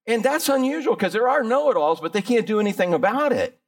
[0.06, 3.34] And that's unusual because there are know it alls, but they can't do anything about
[3.34, 3.60] it.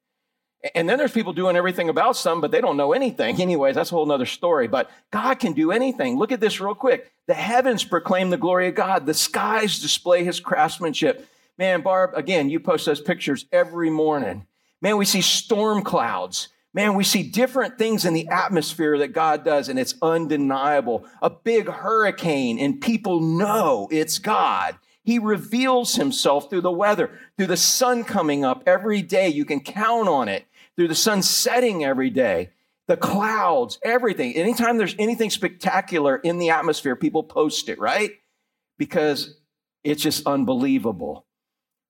[0.75, 3.41] And then there's people doing everything about some, but they don't know anything.
[3.41, 4.67] Anyways, that's a whole other story.
[4.67, 6.17] But God can do anything.
[6.17, 7.11] Look at this real quick.
[7.27, 11.27] The heavens proclaim the glory of God, the skies display His craftsmanship.
[11.57, 14.47] Man, Barb, again, you post those pictures every morning.
[14.81, 16.47] Man, we see storm clouds.
[16.73, 21.05] Man, we see different things in the atmosphere that God does, and it's undeniable.
[21.21, 24.77] A big hurricane, and people know it's God.
[25.03, 29.29] He reveals himself through the weather, through the sun coming up every day.
[29.29, 30.45] You can count on it.
[30.75, 32.51] Through the sun setting every day,
[32.87, 34.35] the clouds, everything.
[34.35, 38.11] Anytime there's anything spectacular in the atmosphere, people post it, right?
[38.77, 39.35] Because
[39.83, 41.25] it's just unbelievable.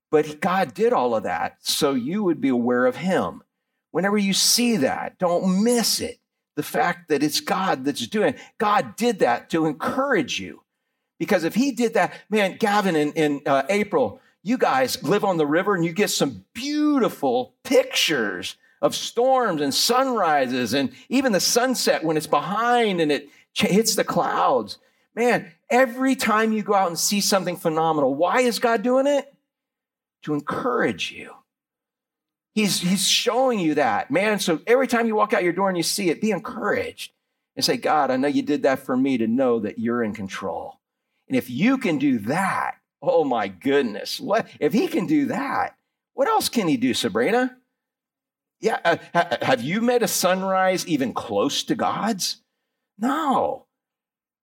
[0.09, 3.43] But God did all of that so you would be aware of Him.
[3.91, 6.19] Whenever you see that, don't miss it.
[6.55, 8.39] The fact that it's God that's doing it.
[8.57, 10.61] God did that to encourage you.
[11.17, 15.37] Because if He did that, man, Gavin in, in uh, April, you guys live on
[15.37, 21.39] the river and you get some beautiful pictures of storms and sunrises and even the
[21.39, 24.77] sunset when it's behind and it hits the clouds.
[25.15, 29.33] Man, every time you go out and see something phenomenal, why is God doing it?
[30.23, 31.33] to encourage you.
[32.59, 34.39] He's, he's showing you that, man.
[34.39, 37.13] So every time you walk out your door and you see it, be encouraged
[37.55, 40.13] and say, God, I know you did that for me to know that you're in
[40.13, 40.79] control.
[41.29, 45.77] And if you can do that, oh my goodness, what if he can do that?
[46.15, 47.55] What else can he do, Sabrina?
[48.59, 52.41] Yeah, uh, have you met a sunrise even close to God's?
[52.97, 53.67] No.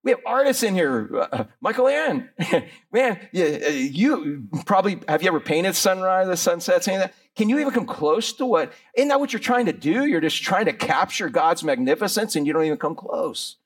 [0.06, 1.10] We have artists in here.
[1.32, 2.30] Uh, Michael Ann,
[2.92, 7.10] man, you, uh, you, probably have you ever painted sunrise, the sunsets, anything?
[7.34, 8.72] Can you even come close to what?
[8.96, 10.06] Isn't that what you're trying to do?
[10.06, 13.56] You're just trying to capture God's magnificence, and you don't even come close.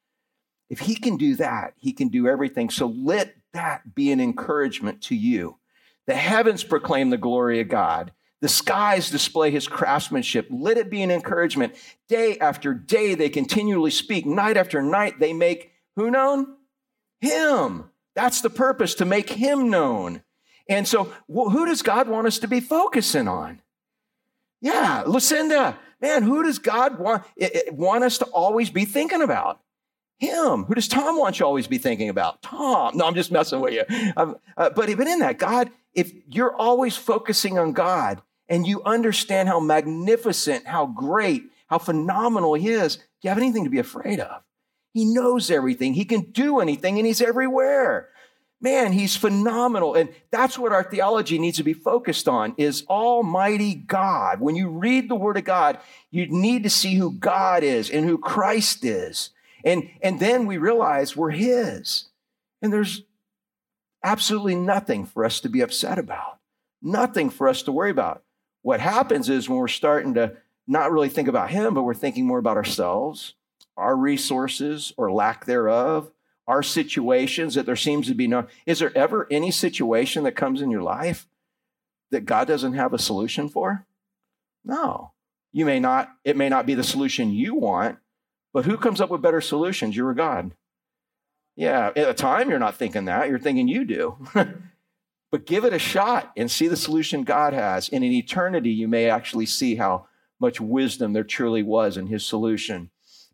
[0.70, 2.70] If He can do that, He can do everything.
[2.70, 5.59] So let that be an encouragement to you.
[6.07, 8.12] The heavens proclaim the glory of God.
[8.40, 10.46] The skies display his craftsmanship.
[10.48, 11.74] Let it be an encouragement.
[12.09, 14.24] Day after day, they continually speak.
[14.24, 16.57] Night after night, they make who known?
[17.20, 17.90] Him.
[18.14, 20.22] That's the purpose, to make him known.
[20.68, 23.61] And so, who does God want us to be focusing on?
[24.61, 27.24] Yeah, Lucinda, man, who does God want,
[27.72, 29.61] want us to always be thinking about?
[30.18, 30.64] Him.
[30.64, 32.42] Who does Tom want you always be thinking about?
[32.42, 32.96] Tom.
[32.96, 34.12] No, I'm just messing with you.
[34.18, 38.83] Um, uh, but even in that, God, if you're always focusing on God and you
[38.85, 43.79] understand how magnificent, how great, how phenomenal He is, do you have anything to be
[43.79, 44.42] afraid of?
[44.92, 45.94] He knows everything.
[45.94, 48.09] He can do anything and he's everywhere.
[48.62, 49.94] Man, he's phenomenal.
[49.94, 54.40] And that's what our theology needs to be focused on is almighty God.
[54.40, 55.79] When you read the word of God,
[56.11, 59.31] you need to see who God is and who Christ is.
[59.64, 62.07] And, and then we realize we're his.
[62.61, 63.03] And there's
[64.05, 66.38] absolutely nothing for us to be upset about.
[66.83, 68.22] Nothing for us to worry about.
[68.62, 72.26] What happens is when we're starting to not really think about him, but we're thinking
[72.26, 73.35] more about ourselves
[73.81, 76.12] our resources or lack thereof,
[76.47, 78.47] our situations that there seems to be no.
[78.66, 81.27] Is there ever any situation that comes in your life
[82.11, 83.87] that God doesn't have a solution for?
[84.64, 85.12] No.
[85.53, 87.99] You may not, it may not be the solution you want,
[88.53, 89.97] but who comes up with better solutions?
[89.97, 90.53] You're a God.
[91.57, 94.16] Yeah, at the time you're not thinking that, you're thinking you do.
[95.31, 97.88] but give it a shot and see the solution God has.
[97.88, 100.07] And in eternity, you may actually see how
[100.40, 102.90] much wisdom there truly was in his solution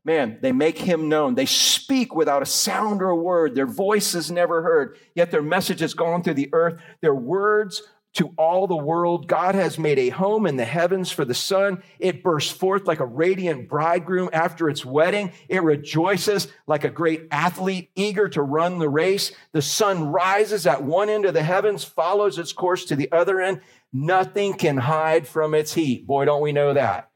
[0.06, 1.34] man, they make him known.
[1.34, 3.56] They speak without a sound or a word.
[3.56, 6.80] Their voice is never heard, yet their message has gone through the earth.
[7.00, 7.82] Their words
[8.14, 9.26] to all the world.
[9.26, 11.82] God has made a home in the heavens for the sun.
[11.98, 15.32] It bursts forth like a radiant bridegroom after its wedding.
[15.48, 19.32] It rejoices like a great athlete eager to run the race.
[19.52, 23.40] The sun rises at one end of the heavens, follows its course to the other
[23.40, 23.60] end.
[23.92, 26.06] Nothing can hide from its heat.
[26.06, 27.10] Boy, don't we know that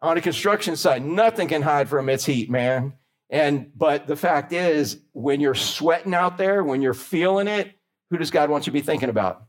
[0.00, 2.94] on a construction site, nothing can hide from its heat, man.
[3.30, 7.78] And but the fact is, when you're sweating out there, when you're feeling it,
[8.10, 9.44] who does God want you to be thinking about?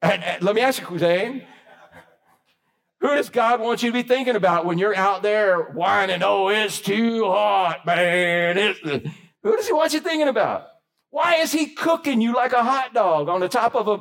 [0.00, 1.42] And, and let me ask you, Zane.
[3.00, 6.48] Who does God want you to be thinking about when you're out there whining, oh,
[6.48, 8.58] it's too hot, man?
[8.58, 8.80] It's,
[9.42, 10.66] who does he want you thinking about?
[11.10, 13.98] Why is he cooking you like a hot dog on the top of a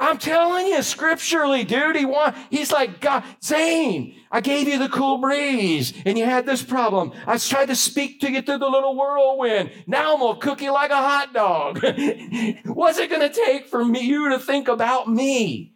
[0.00, 4.88] I'm telling you, scripturally, dude, he want, he's like, God, Zane, I gave you the
[4.88, 7.12] cool breeze and you had this problem.
[7.26, 9.70] I tried to speak to you through the little whirlwind.
[9.86, 11.84] Now I'm gonna cook you like a hot dog.
[12.64, 15.74] What's it gonna take for me, you to think about me?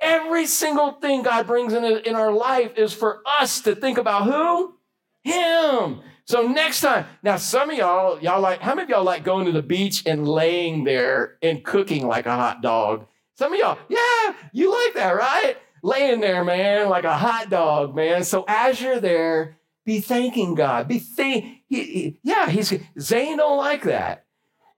[0.00, 4.24] Every single thing God brings in, in our life is for us to think about
[4.24, 4.74] who?
[5.22, 6.00] Him.
[6.24, 9.46] So next time, now some of y'all, y'all like, how many of y'all like going
[9.46, 13.06] to the beach and laying there and cooking like a hot dog?
[13.36, 15.56] Some of y'all, yeah, you like that, right?
[15.82, 18.24] Laying there, man, like a hot dog, man.
[18.24, 20.88] So as you're there, be thanking God.
[20.88, 21.62] Be thank.
[21.66, 24.24] He, he, yeah, he's Zane don't like that,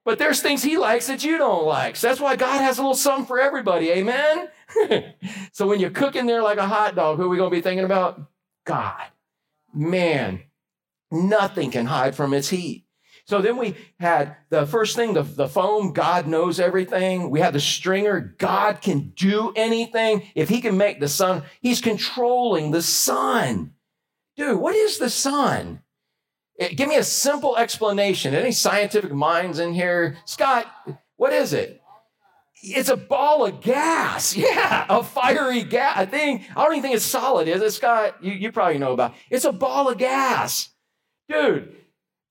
[0.05, 1.97] but there's things he likes that you don't like.
[1.97, 3.91] So that's why God has a little something for everybody.
[3.91, 4.49] Amen.
[5.53, 7.85] so when you're cooking there like a hot dog, who are we gonna be thinking
[7.85, 8.21] about?
[8.65, 9.05] God.
[9.75, 10.43] Man,
[11.11, 12.86] nothing can hide from its heat.
[13.27, 17.29] So then we had the first thing, the, the foam, God knows everything.
[17.29, 20.23] We had the stringer, God can do anything.
[20.37, 23.73] If he can make the sun, he's controlling the sun.
[24.37, 25.81] Dude, what is the sun?
[26.61, 28.33] Eh, give me a simple explanation.
[28.33, 30.19] Any scientific minds in here?
[30.25, 30.67] Scott,
[31.17, 31.83] what is it?
[32.63, 34.37] It's a ball of gas.
[34.47, 35.97] Yeah, a fiery gas.
[35.97, 38.23] I think, I don't even think it's solid, is it, Scott?
[38.23, 39.17] You, you probably know about it.
[39.31, 40.69] It's a ball of gas.
[41.29, 41.75] Dude,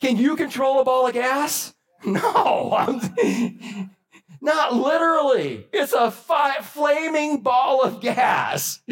[0.01, 1.73] can you control a ball of gas?
[2.05, 3.01] No,
[4.41, 5.65] not literally.
[5.73, 8.81] It's a fi- flaming ball of gas.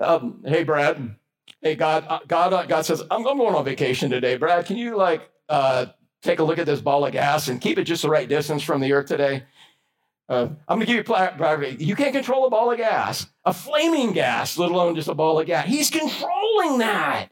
[0.00, 1.16] Um, hey, Brad.
[1.60, 2.06] Hey, God.
[2.08, 2.54] Uh, God.
[2.54, 4.38] Uh, God says, I'm, I'm, going on vacation today.
[4.38, 5.86] Brad, can you like uh,
[6.22, 8.62] take a look at this ball of gas and keep it just the right distance
[8.62, 9.42] from the earth today?
[10.28, 11.80] Uh, I'm going to give you Brad.
[11.80, 15.40] You can't control a ball of gas, a flaming gas, let alone just a ball
[15.40, 15.66] of gas.
[15.66, 17.28] He's controlling that.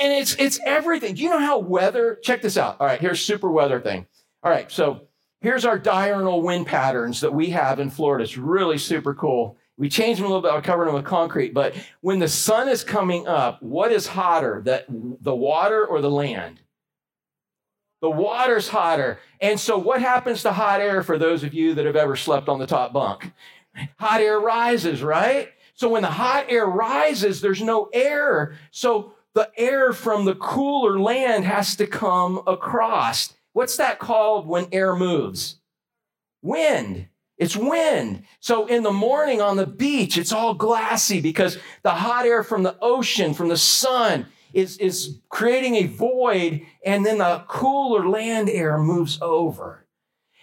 [0.00, 1.14] And it's it's everything.
[1.14, 2.18] Do you know how weather?
[2.22, 2.80] Check this out.
[2.80, 4.06] All right, here's super weather thing.
[4.42, 5.02] All right, so
[5.42, 8.24] here's our diurnal wind patterns that we have in Florida.
[8.24, 9.58] It's really super cool.
[9.76, 10.52] We changed them a little bit.
[10.52, 11.54] I covered them with concrete.
[11.54, 16.10] But when the sun is coming up, what is hotter, that the water or the
[16.10, 16.60] land?
[18.02, 19.18] The water's hotter.
[19.40, 22.48] And so what happens to hot air for those of you that have ever slept
[22.48, 23.32] on the top bunk?
[23.98, 25.50] Hot air rises, right?
[25.74, 28.58] So when the hot air rises, there's no air.
[28.70, 33.32] So the air from the cooler land has to come across.
[33.52, 35.56] What's that called when air moves?
[36.42, 37.08] Wind.
[37.38, 38.24] It's wind.
[38.40, 42.62] So in the morning on the beach, it's all glassy because the hot air from
[42.62, 48.50] the ocean, from the sun, is, is creating a void, and then the cooler land
[48.50, 49.86] air moves over.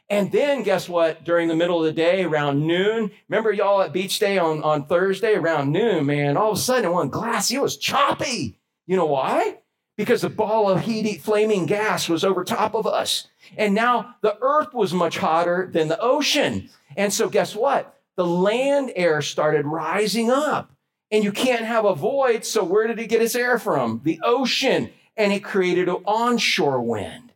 [0.10, 1.26] And then guess what?
[1.26, 4.86] During the middle of the day, around noon, remember y'all at beach day on, on
[4.86, 7.56] Thursday around noon, man, all of a sudden it went glassy.
[7.56, 8.58] It was choppy.
[8.88, 9.60] You know why?
[9.97, 13.28] Because the ball of heat, flaming gas was over top of us.
[13.58, 16.69] And now the earth was much hotter than the ocean.
[16.95, 18.00] And so guess what?
[18.15, 20.71] The land air started rising up.
[21.12, 22.45] And you can't have a void.
[22.45, 24.02] So where did it get its air from?
[24.04, 24.89] The ocean.
[25.15, 27.34] And it created an onshore wind.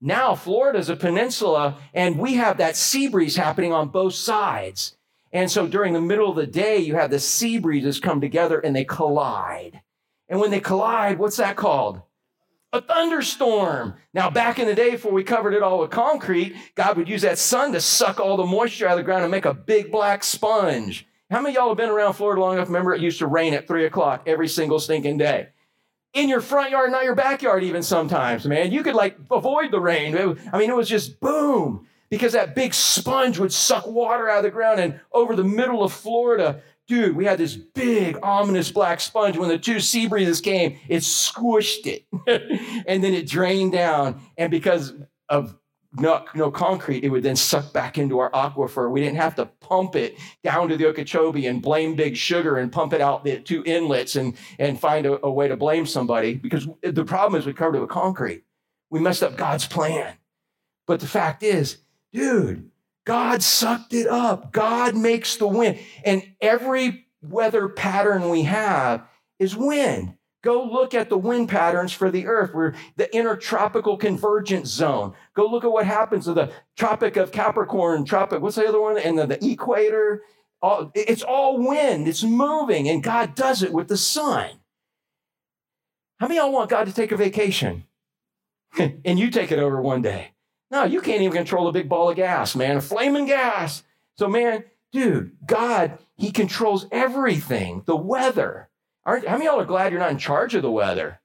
[0.00, 4.96] Now, Florida's a peninsula, and we have that sea breeze happening on both sides.
[5.32, 8.60] And so during the middle of the day, you have the sea breezes come together
[8.60, 9.82] and they collide.
[10.28, 12.02] And when they collide, what's that called?
[12.72, 13.94] A thunderstorm.
[14.12, 17.22] Now, back in the day, before we covered it all with concrete, God would use
[17.22, 19.90] that sun to suck all the moisture out of the ground and make a big
[19.90, 21.06] black sponge.
[21.30, 22.68] How many y'all have been around Florida long enough?
[22.68, 25.48] Remember, it used to rain at three o'clock every single stinking day
[26.14, 28.72] in your front yard, not your backyard, even sometimes, man.
[28.72, 30.16] You could like avoid the rain.
[30.52, 34.44] I mean, it was just boom because that big sponge would suck water out of
[34.44, 34.80] the ground.
[34.80, 39.36] And over the middle of Florida, dude, we had this big, ominous black sponge.
[39.36, 42.06] When the two sea breezes came, it squished it
[42.86, 44.20] and then it drained down.
[44.36, 44.94] And because
[45.28, 45.56] of
[45.92, 48.90] no, no concrete, it would then suck back into our aquifer.
[48.90, 52.72] We didn't have to pump it down to the Okeechobee and blame Big Sugar and
[52.72, 56.34] pump it out the two inlets and, and find a, a way to blame somebody
[56.34, 58.44] because the problem is we covered it with concrete.
[58.90, 60.14] We messed up God's plan.
[60.86, 61.78] But the fact is,
[62.12, 62.67] dude,
[63.08, 64.52] God sucked it up.
[64.52, 65.78] God makes the wind.
[66.04, 70.12] And every weather pattern we have is wind.
[70.44, 72.52] Go look at the wind patterns for the earth.
[72.52, 75.14] We're the intertropical convergence zone.
[75.32, 78.98] Go look at what happens to the Tropic of Capricorn, Tropic, what's the other one?
[78.98, 80.22] And the, the equator.
[80.60, 84.50] All, it's all wind, it's moving, and God does it with the sun.
[86.18, 87.84] How many of y'all want God to take a vacation?
[88.78, 90.32] and you take it over one day.
[90.70, 93.82] No, you can't even control a big ball of gas, man, a flaming gas.
[94.16, 98.68] So, man, dude, God, He controls everything, the weather.
[99.06, 101.20] Aren't, how many y'all are glad you're not in charge of the weather?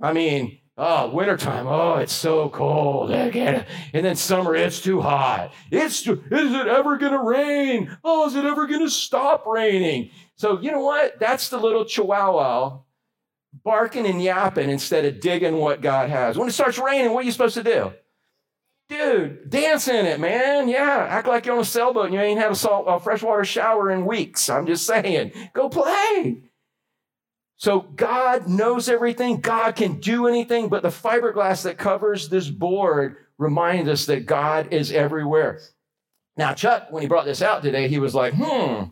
[0.00, 3.10] I mean, oh, wintertime, oh, it's so cold.
[3.10, 5.52] And then summer, it's too hot.
[5.72, 7.98] It's too, is it ever going to rain?
[8.04, 10.10] Oh, is it ever going to stop raining?
[10.36, 11.18] So, you know what?
[11.18, 12.78] That's the little chihuahua
[13.64, 16.38] barking and yapping instead of digging what God has.
[16.38, 17.92] When it starts raining, what are you supposed to do?
[18.90, 20.68] Dude, dance in it, man.
[20.68, 23.44] Yeah, act like you're on a sailboat and you ain't had a salt, a freshwater
[23.44, 24.50] shower in weeks.
[24.50, 26.42] I'm just saying, go play.
[27.56, 29.40] So God knows everything.
[29.40, 34.72] God can do anything, but the fiberglass that covers this board reminds us that God
[34.72, 35.60] is everywhere.
[36.36, 38.86] Now, Chuck, when he brought this out today, he was like, hmm.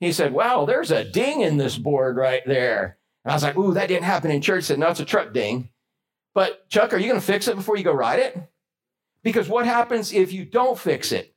[0.00, 2.98] He said, wow, there's a ding in this board right there.
[3.24, 4.64] And I was like, ooh, that didn't happen in church.
[4.64, 5.68] He said, no, it's a truck ding.
[6.34, 8.38] But Chuck, are you going to fix it before you go ride it?
[9.24, 11.34] Because what happens if you don't fix it?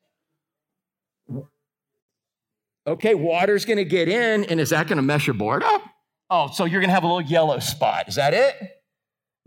[2.86, 5.82] Okay, water's going to get in, and is that going to mess your board up?
[6.30, 8.08] Oh, so you're going to have a little yellow spot.
[8.08, 8.56] Is that it?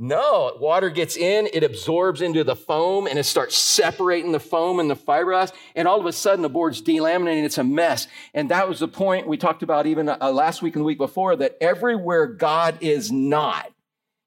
[0.03, 4.81] No, water gets in, it absorbs into the foam, and it starts separating the foam
[4.81, 5.53] and the fiberglass.
[5.77, 7.45] And all of a sudden, the board's delaminating.
[7.45, 8.09] It's a mess.
[8.33, 10.97] And that was the point we talked about even uh, last week and the week
[10.97, 13.71] before that everywhere God is not,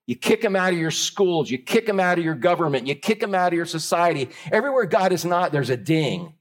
[0.05, 2.95] you kick him out of your schools, you kick him out of your government, you
[2.95, 4.29] kick him out of your society.
[4.51, 6.33] Everywhere God is not, there's a ding.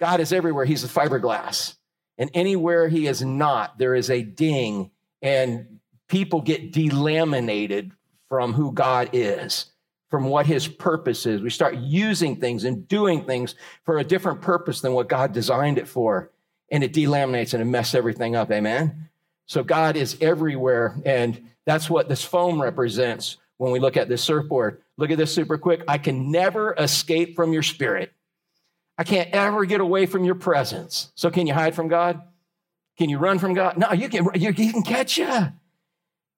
[0.00, 0.64] God is everywhere.
[0.64, 1.74] He's the fiberglass.
[2.16, 4.90] And anywhere he is not, there is a ding
[5.22, 7.92] and people get delaminated
[8.28, 9.66] from who God is,
[10.10, 11.40] from what his purpose is.
[11.40, 15.78] We start using things and doing things for a different purpose than what God designed
[15.78, 16.30] it for,
[16.70, 18.50] and it delaminates and it messes everything up.
[18.50, 19.08] Amen.
[19.46, 24.22] So God is everywhere, and that's what this foam represents when we look at this
[24.22, 24.80] surfboard.
[24.96, 25.82] Look at this super quick.
[25.86, 28.10] I can never escape from your spirit.
[28.96, 31.12] I can't ever get away from your presence.
[31.14, 32.22] So can you hide from God?
[32.96, 33.76] Can you run from God?
[33.76, 35.52] No, you can, you, he can catch you.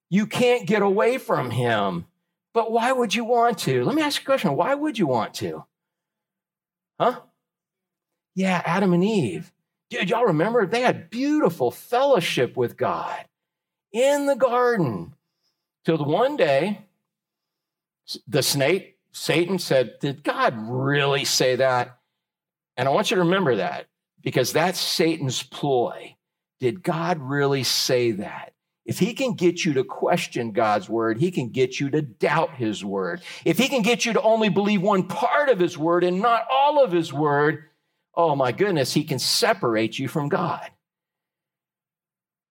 [0.09, 2.07] You can't get away from him.
[2.53, 3.85] But why would you want to?
[3.85, 4.57] Let me ask you a question.
[4.57, 5.63] Why would you want to?
[6.99, 7.21] Huh?
[8.35, 9.53] Yeah, Adam and Eve.
[9.89, 10.65] Did y'all remember?
[10.65, 13.23] They had beautiful fellowship with God
[13.93, 15.13] in the garden.
[15.85, 16.85] Till the one day,
[18.27, 21.97] the snake, Satan said, Did God really say that?
[22.77, 23.87] And I want you to remember that
[24.21, 26.15] because that's Satan's ploy.
[26.59, 28.53] Did God really say that?
[28.85, 32.55] If he can get you to question God's word, he can get you to doubt
[32.55, 33.21] his word.
[33.45, 36.45] If he can get you to only believe one part of his word and not
[36.51, 37.65] all of his word,
[38.15, 40.69] oh my goodness, he can separate you from God.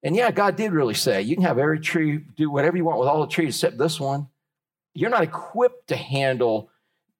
[0.03, 2.99] And yeah, God did really say, you can have every tree, do whatever you want
[2.99, 4.29] with all the trees except this one.
[4.95, 6.71] You're not equipped to handle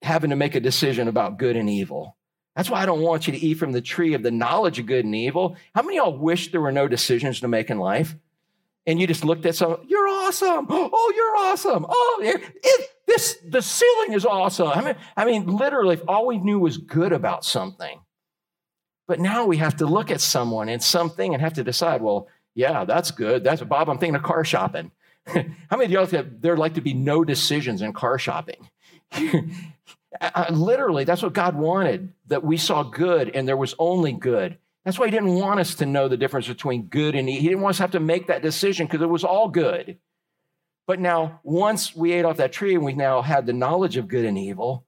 [0.01, 2.17] having to make a decision about good and evil.
[2.55, 4.87] That's why I don't want you to eat from the tree of the knowledge of
[4.87, 5.55] good and evil.
[5.73, 8.15] How many of y'all wish there were no decisions to make in life?
[8.87, 10.67] And you just looked at someone, you're awesome.
[10.69, 11.85] Oh, you're awesome.
[11.87, 14.69] Oh, it, this the ceiling is awesome.
[14.69, 17.99] I mean, I mean, literally, if all we knew was good about something.
[19.07, 22.27] But now we have to look at someone and something and have to decide, well,
[22.55, 23.43] yeah, that's good.
[23.43, 24.91] That's Bob, I'm thinking of car shopping.
[25.27, 28.67] How many of y'all think there like to be no decisions in car shopping?
[30.51, 34.57] Literally, that's what God wanted, that we saw good and there was only good.
[34.83, 37.41] That's why He didn't want us to know the difference between good and evil.
[37.41, 39.97] He didn't want us to have to make that decision because it was all good.
[40.87, 44.07] But now, once we ate off that tree and we now had the knowledge of
[44.07, 44.85] good and evil,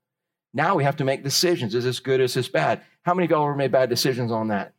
[0.53, 1.75] now we have to make decisions.
[1.75, 2.19] Is this good?
[2.19, 2.81] Is this bad?
[3.03, 4.72] How many of y'all ever made bad decisions on that?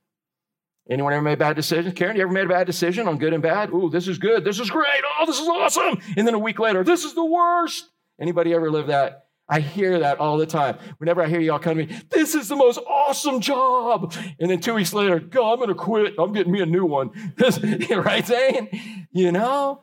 [0.89, 1.95] Anyone ever made bad decisions?
[1.95, 3.71] Karen, you ever made a bad decision on good and bad?
[3.71, 4.45] Ooh, this is good.
[4.45, 5.03] This is great.
[5.19, 5.99] Oh, this is awesome.
[6.17, 7.89] And then a week later, this is the worst.
[8.21, 9.25] Anybody ever live that?
[9.49, 10.79] I hear that all the time.
[10.99, 14.15] Whenever I hear y'all come to me, this is the most awesome job.
[14.39, 16.15] And then two weeks later, God, I'm going to quit.
[16.19, 17.11] I'm getting me a new one.
[17.91, 19.07] right, Zane?
[19.11, 19.83] You know?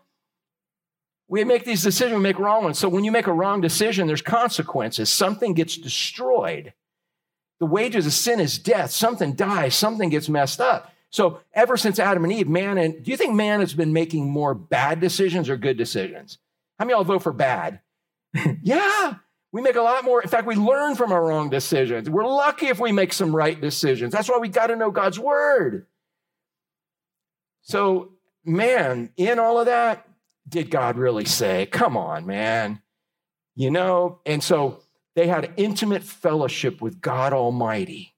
[1.28, 2.78] We make these decisions, we make wrong ones.
[2.78, 5.10] So when you make a wrong decision, there's consequences.
[5.10, 6.74] Something gets destroyed.
[7.62, 8.89] The wages of sin is death.
[8.89, 10.91] Something dies, something gets messed up.
[11.12, 14.28] So ever since Adam and Eve, man, and do you think man has been making
[14.28, 16.39] more bad decisions or good decisions?
[16.80, 17.82] How many of y'all vote for bad?
[18.64, 19.14] yeah,
[19.51, 20.24] we make a lot more.
[20.24, 22.09] In fact, we learn from our wrong decisions.
[22.09, 24.12] We're lucky if we make some right decisions.
[24.12, 25.86] That's why we got to know God's word.
[27.62, 30.07] So, man, in all of that,
[30.49, 31.68] did God really say?
[31.68, 32.82] Come on, man.
[33.53, 34.82] You know, and so
[35.16, 38.16] they had intimate fellowship with God Almighty.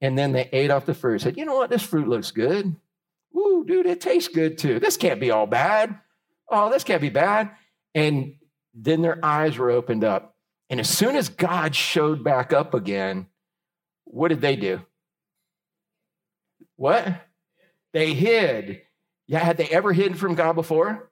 [0.00, 1.20] And then they ate off the fruit.
[1.20, 1.70] Said, you know what?
[1.70, 2.76] This fruit looks good.
[3.36, 4.80] Ooh, dude, it tastes good too.
[4.80, 5.98] This can't be all bad.
[6.50, 7.50] Oh, this can't be bad.
[7.94, 8.34] And
[8.74, 10.36] then their eyes were opened up.
[10.70, 13.26] And as soon as God showed back up again,
[14.04, 14.80] what did they do?
[16.76, 17.06] What?
[17.92, 18.82] They hid.
[19.28, 21.10] Yeah, had they ever hidden from God before?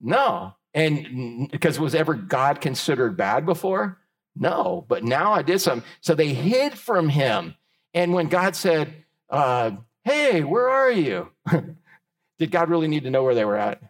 [0.00, 0.54] No.
[0.74, 3.98] And because was ever God considered bad before?
[4.38, 4.84] No.
[4.88, 5.88] But now I did something.
[6.00, 7.54] So they hid from him.
[7.94, 8.92] And when God said,
[9.30, 9.72] uh,
[10.04, 11.28] Hey, where are you?
[12.38, 13.82] did God really need to know where they were at?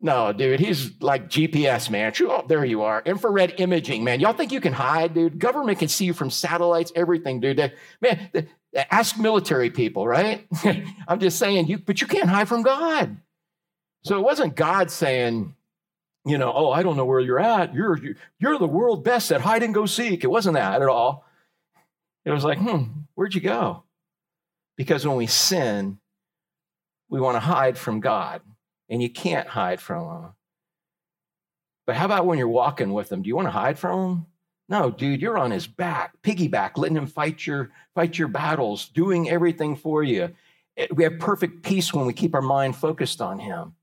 [0.00, 2.12] No, dude, he's like GPS, man.
[2.20, 3.02] Oh, there you are.
[3.04, 4.20] Infrared imaging, man.
[4.20, 5.40] Y'all think you can hide, dude?
[5.40, 7.72] Government can see you from satellites, everything, dude.
[8.00, 8.30] man,
[8.92, 10.46] ask military people, right?
[11.08, 13.16] I'm just saying, you, but you can't hide from God.
[14.02, 15.56] So it wasn't God saying,
[16.24, 17.74] you know, oh, I don't know where you're at.
[17.74, 17.98] You're
[18.38, 20.24] you're the world best at hide and go seek.
[20.24, 21.24] It wasn't that at all.
[22.24, 22.82] It was like, hmm,
[23.14, 23.84] where'd you go?
[24.76, 25.98] Because when we sin,
[27.08, 28.42] we want to hide from God,
[28.88, 30.30] and you can't hide from Him.
[31.86, 33.22] But how about when you're walking with Him?
[33.22, 34.26] Do you want to hide from Him?
[34.68, 39.30] No, dude, you're on His back, piggyback, letting Him fight your fight your battles, doing
[39.30, 40.30] everything for you.
[40.92, 43.74] We have perfect peace when we keep our mind focused on Him.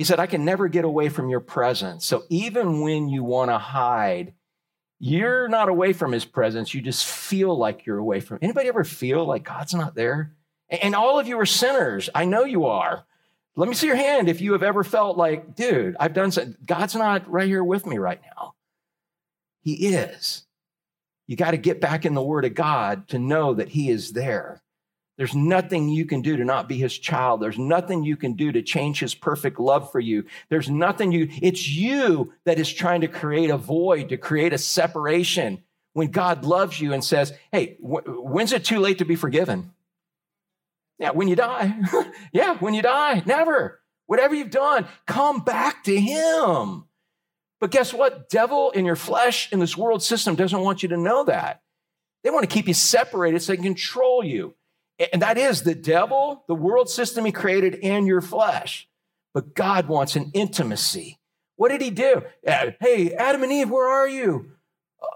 [0.00, 2.06] He said, I can never get away from your presence.
[2.06, 4.32] So even when you want to hide,
[4.98, 6.72] you're not away from his presence.
[6.72, 8.38] You just feel like you're away from.
[8.40, 10.32] Anybody ever feel like God's not there?
[10.70, 12.08] And all of you are sinners.
[12.14, 13.04] I know you are.
[13.56, 16.56] Let me see your hand if you have ever felt like, dude, I've done something.
[16.64, 18.54] God's not right here with me right now.
[19.60, 20.46] He is.
[21.26, 24.14] You got to get back in the Word of God to know that He is
[24.14, 24.62] there.
[25.20, 27.42] There's nothing you can do to not be his child.
[27.42, 30.24] There's nothing you can do to change his perfect love for you.
[30.48, 34.58] There's nothing you, it's you that is trying to create a void, to create a
[34.58, 35.62] separation
[35.92, 39.74] when God loves you and says, Hey, when's it too late to be forgiven?
[40.98, 41.78] Yeah, when you die.
[42.32, 43.22] yeah, when you die.
[43.26, 43.82] Never.
[44.06, 46.84] Whatever you've done, come back to him.
[47.60, 48.30] But guess what?
[48.30, 51.60] Devil in your flesh in this world system doesn't want you to know that.
[52.24, 54.54] They want to keep you separated so they can control you.
[55.12, 58.88] And that is the devil, the world system he created, and your flesh.
[59.32, 61.18] But God wants an intimacy.
[61.56, 62.22] What did he do?
[62.44, 64.52] Hey, Adam and Eve, where are you?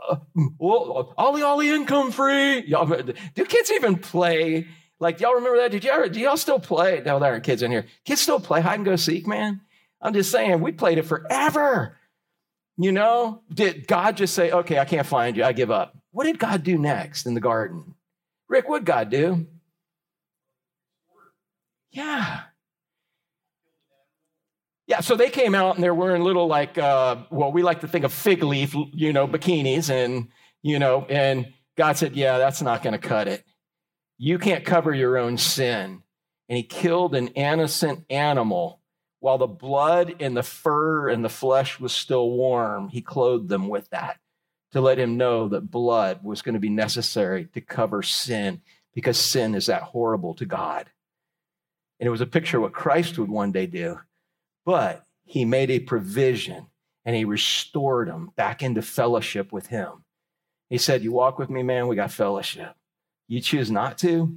[0.09, 0.17] Uh,
[0.59, 2.65] well, Ollie Ollie income free.
[2.67, 4.67] Y'all, do kids even play?
[5.01, 5.71] Like, y'all remember that?
[5.71, 7.03] Did y'all, do y'all still play?
[7.05, 7.85] No, there are kids in here.
[8.05, 9.61] Kids still play hide and go seek, man.
[10.01, 11.99] I'm just saying, we played it forever.
[12.77, 15.97] You know, did God just say, okay, I can't find you, I give up?
[16.13, 17.95] What did God do next in the garden?
[18.49, 19.47] Rick, what God do?
[21.95, 22.41] Yeah.
[24.87, 27.89] Yeah, so they came out and they're wearing little like uh, well, we like to
[27.89, 30.29] think of fig leaf, you know, bikinis, and
[30.61, 33.45] you know, and God said, "Yeah, that's not going to cut it.
[34.19, 36.03] You can't cover your own sin."
[36.49, 38.81] and he killed an innocent animal
[39.21, 42.89] while the blood and the fur and the flesh was still warm.
[42.89, 44.19] He clothed them with that
[44.73, 48.61] to let him know that blood was going to be necessary to cover sin
[48.93, 50.91] because sin is that horrible to God.
[52.05, 53.99] And it was a picture of what Christ would one day do.
[54.67, 56.67] But he made a provision
[57.03, 60.05] and he restored them back into fellowship with him.
[60.69, 62.75] He said, You walk with me, man, we got fellowship.
[63.27, 64.37] You choose not to,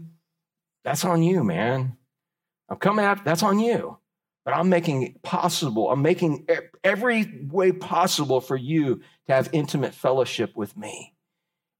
[0.86, 1.97] that's on you, man.
[2.70, 3.97] I'm coming after, that's on you.
[4.45, 5.91] But I'm making it possible.
[5.91, 6.47] I'm making
[6.86, 11.16] every way possible for you to have intimate fellowship with me.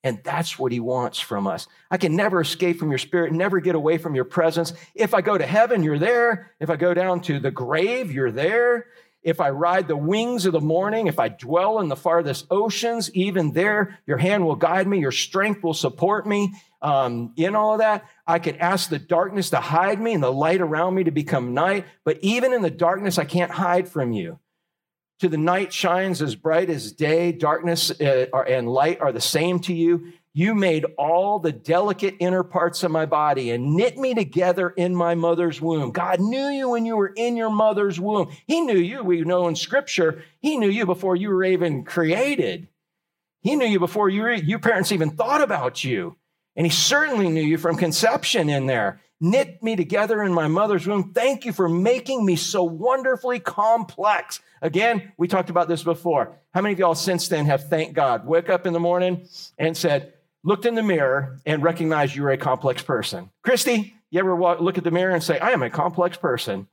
[0.04, 1.68] And that's what he wants from us.
[1.90, 4.74] I can never escape from your spirit, never get away from your presence.
[4.96, 6.54] If I go to heaven, you're there.
[6.60, 8.88] If I go down to the grave, you're there.
[9.24, 13.12] If I ride the wings of the morning, if I dwell in the farthest oceans,
[13.14, 16.54] even there, your hand will guide me, your strength will support me.
[16.82, 20.32] Um, in all of that, I could ask the darkness to hide me and the
[20.32, 21.86] light around me to become night.
[22.06, 24.40] But even in the darkness, I can't hide from you.
[25.20, 29.60] To the night shines as bright as day, darkness uh, and light are the same
[29.62, 30.14] to you.
[30.34, 34.96] You made all the delicate inner parts of my body and knit me together in
[34.96, 35.90] my mother's womb.
[35.90, 38.30] God knew you when you were in your mother's womb.
[38.46, 39.02] He knew you.
[39.02, 42.68] We know in scripture, He knew you before you were even created.
[43.42, 46.18] He knew you before you, your parents even thought about you.
[46.56, 49.02] And He certainly knew you from conception in there.
[49.20, 51.12] Knit me together in my mother's womb.
[51.12, 54.42] Thank you for making me so wonderfully complex.
[54.62, 56.38] Again, we talked about this before.
[56.54, 58.28] How many of y'all since then have thanked God?
[58.28, 60.14] Wake up in the morning and said,
[60.44, 63.32] looked in the mirror and recognized you were a complex person.
[63.42, 66.68] Christy, you ever walk, look at the mirror and say, I am a complex person?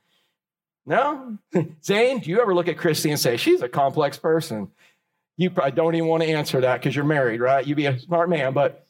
[0.87, 1.39] No?
[1.85, 4.71] Zane, do you ever look at Christy and say, she's a complex person?
[5.37, 7.67] You probably don't even want to answer that because you're married, right?
[7.67, 8.87] You'd be a smart man, but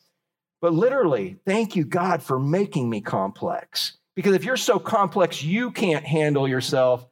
[0.64, 3.98] but literally, thank you, God, for making me complex.
[4.16, 7.06] Because if you're so complex you can't handle yourself,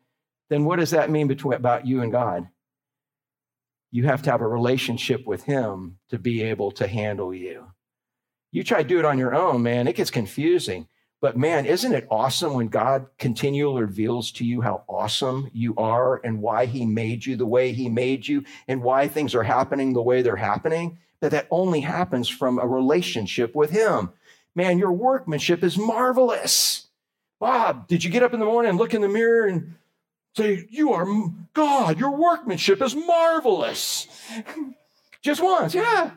[0.48, 2.48] then what does that mean between about you and God?
[3.92, 7.66] you have to have a relationship with him to be able to handle you.
[8.50, 10.88] You try to do it on your own, man, it gets confusing.
[11.20, 16.20] But man, isn't it awesome when God continually reveals to you how awesome you are
[16.24, 19.92] and why he made you the way he made you and why things are happening
[19.92, 20.98] the way they're happening?
[21.23, 24.11] That that only happens from a relationship with him.
[24.55, 26.89] Man, your workmanship is marvelous.
[27.41, 29.75] Bob, did you get up in the morning and look in the mirror and
[30.37, 31.07] Say, You are
[31.53, 34.07] God, your workmanship is marvelous.
[35.23, 36.12] just once, yeah.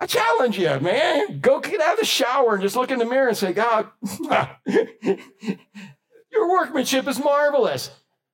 [0.00, 1.40] I challenge you, man.
[1.40, 3.88] Go get out of the shower and just look in the mirror and say, God,
[4.66, 7.90] your workmanship is marvelous.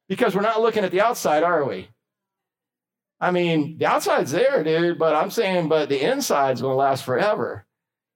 [0.09, 1.89] Because we're not looking at the outside, are we?
[3.21, 7.05] I mean, the outside's there, dude, but I'm saying, but the inside's going to last
[7.05, 7.67] forever.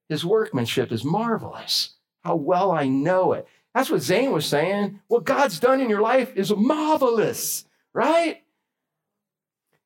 [0.08, 1.96] His workmanship is marvelous.
[2.22, 3.46] How well I know it.
[3.74, 5.00] That's what Zane was saying.
[5.08, 8.41] What God's done in your life is marvelous, right?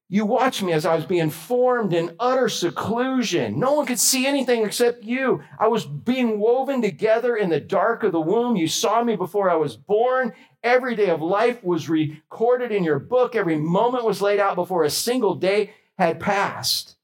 [0.09, 3.59] You watched me as I was being formed in utter seclusion.
[3.59, 5.43] No one could see anything except you.
[5.59, 8.55] I was being woven together in the dark of the womb.
[8.55, 10.33] You saw me before I was born.
[10.63, 13.35] Every day of life was recorded in your book.
[13.35, 16.97] Every moment was laid out before a single day had passed.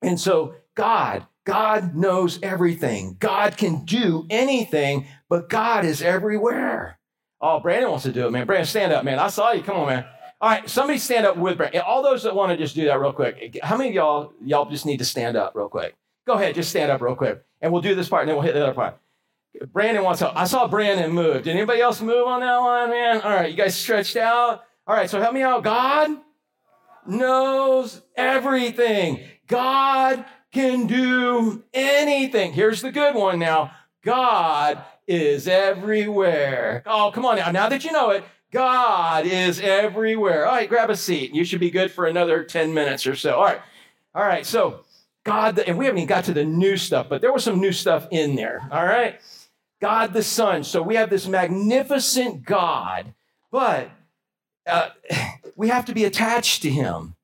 [0.00, 3.16] And so, God, God knows everything.
[3.18, 6.98] God can do anything, but God is everywhere.
[7.40, 8.46] Oh, Brandon wants to do it, man.
[8.46, 9.18] Brandon, stand up, man.
[9.18, 9.62] I saw you.
[9.62, 10.04] Come on, man.
[10.40, 11.82] All right, somebody stand up with Brandon.
[11.84, 13.58] All those that want to just do that real quick.
[13.62, 15.96] How many of y'all y'all just need to stand up real quick?
[16.26, 18.44] Go ahead, just stand up real quick, and we'll do this part, and then we'll
[18.44, 18.98] hit the other part.
[19.72, 20.38] Brandon wants to.
[20.38, 21.42] I saw Brandon move.
[21.42, 23.20] Did anybody else move on that one, man?
[23.20, 24.62] All right, you guys stretched out.
[24.86, 25.64] All right, so help me out.
[25.64, 26.10] God
[27.06, 29.20] knows everything.
[29.48, 32.52] God can do anything.
[32.52, 33.72] Here's the good one now
[34.02, 36.82] God is everywhere.
[36.86, 37.50] Oh, come on now.
[37.50, 40.46] Now that you know it, God is everywhere.
[40.46, 41.34] All right, grab a seat.
[41.34, 43.36] You should be good for another 10 minutes or so.
[43.36, 43.60] All right.
[44.14, 44.46] All right.
[44.46, 44.84] So,
[45.24, 47.72] God, and we haven't even got to the new stuff, but there was some new
[47.72, 48.66] stuff in there.
[48.72, 49.20] All right.
[49.80, 50.64] God the Son.
[50.64, 53.14] So we have this magnificent God,
[53.52, 53.90] but
[54.66, 54.90] uh,
[55.56, 57.14] we have to be attached to Him.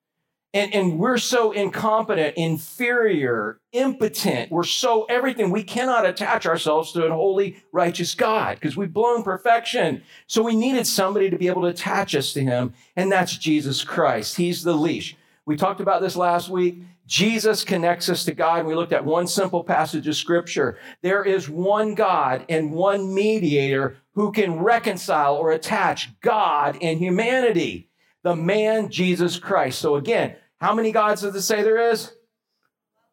[0.54, 4.52] And, and we're so incompetent, inferior, impotent.
[4.52, 5.50] We're so everything.
[5.50, 10.02] We cannot attach ourselves to an holy, righteous God because we've blown perfection.
[10.28, 13.82] So we needed somebody to be able to attach us to him, and that's Jesus
[13.82, 14.36] Christ.
[14.36, 15.16] He's the leash.
[15.44, 16.82] We talked about this last week.
[17.06, 18.60] Jesus connects us to God.
[18.60, 20.78] And we looked at one simple passage of scripture.
[21.02, 27.90] There is one God and one mediator who can reconcile or attach God and humanity,
[28.22, 29.80] the man Jesus Christ.
[29.80, 32.12] So again, how many gods does it say there is?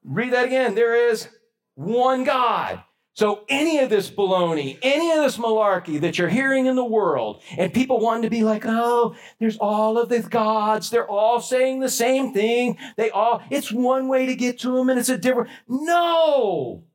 [0.04, 0.76] Read that again.
[0.76, 1.28] There is
[1.76, 2.84] one God.
[3.14, 7.42] So, any of this baloney, any of this malarkey that you're hearing in the world,
[7.58, 11.82] and people wanting to be like, oh, there's all of these gods, they're all saying
[11.82, 12.78] the same thing.
[12.96, 15.50] They all, it's one way to get to them and it's a different.
[15.68, 16.86] No!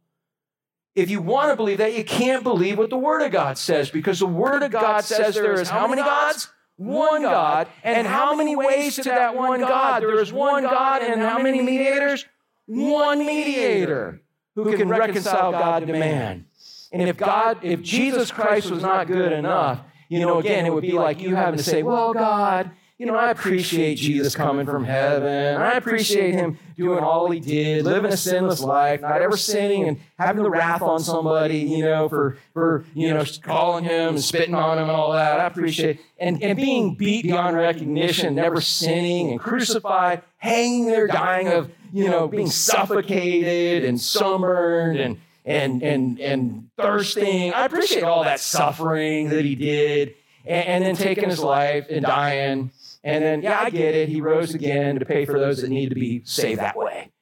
[0.94, 3.90] If you want to believe that, you can't believe what the Word of God says
[3.90, 6.50] because the Word of God says there is how many gods?
[6.76, 7.68] One God.
[7.82, 10.02] And how many ways to that one God?
[10.02, 12.26] There is one God and how many mediators?
[12.66, 14.20] One mediator
[14.54, 16.46] who can reconcile God to man.
[16.92, 20.82] And if God, if Jesus Christ was not good enough, you know, again, it would
[20.82, 24.84] be like you having to say, well, God, you know, I appreciate Jesus coming from
[24.84, 25.60] heaven.
[25.60, 30.00] I appreciate him doing all he did, living a sinless life, not ever sinning and
[30.18, 34.54] having the wrath on somebody, you know, for, for you know, calling him and spitting
[34.54, 35.40] on him and all that.
[35.40, 41.48] I appreciate and, and being beat beyond recognition, never sinning and crucified, hanging there, dying
[41.48, 47.52] of, you know, being suffocated and sunburned and and and and thirsting.
[47.52, 50.14] I appreciate all that suffering that he did,
[50.46, 52.70] and, and then taking his life and dying.
[53.06, 54.08] And then, yeah, I get it.
[54.08, 57.12] He rose again to pay for those that need to be saved that way.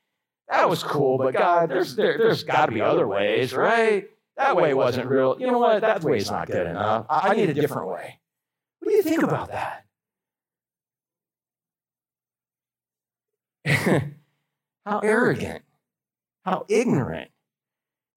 [0.48, 4.08] That was cool, but God, there's there, there's got to be other ways, right?
[4.38, 5.36] That way wasn't real.
[5.38, 5.82] You know what?
[5.82, 7.04] That way's not good enough.
[7.10, 8.18] I, I need a different way.
[8.80, 9.84] What do you think about that?
[14.86, 15.64] How arrogant,
[16.44, 17.30] how ignorant.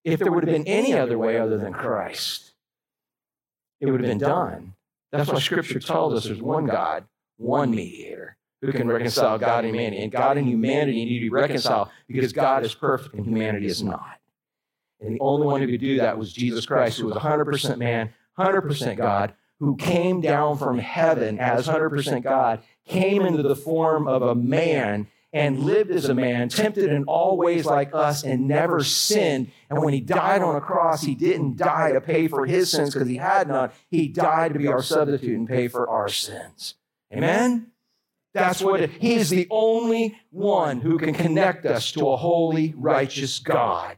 [0.03, 2.53] If there would have been any other way other than Christ,
[3.81, 4.73] it would have been done.
[5.11, 7.05] That's why Scripture tells us there's one God,
[7.37, 10.03] one mediator who can reconcile God and humanity.
[10.03, 13.83] And God and humanity need to be reconciled because God is perfect and humanity is
[13.83, 14.19] not.
[14.99, 18.09] And the only one who could do that was Jesus Christ, who was 100% man,
[18.37, 24.21] 100% God, who came down from heaven as 100% God, came into the form of
[24.23, 28.83] a man and lived as a man, tempted in all ways like us, and never
[28.83, 29.51] sinned.
[29.69, 32.93] And when he died on a cross, he didn't die to pay for his sins
[32.93, 33.69] because he had none.
[33.89, 36.75] He died to be our substitute and pay for our sins.
[37.13, 37.71] Amen?
[38.33, 42.73] That's what it, he is the only one who can connect us to a holy,
[42.77, 43.97] righteous God.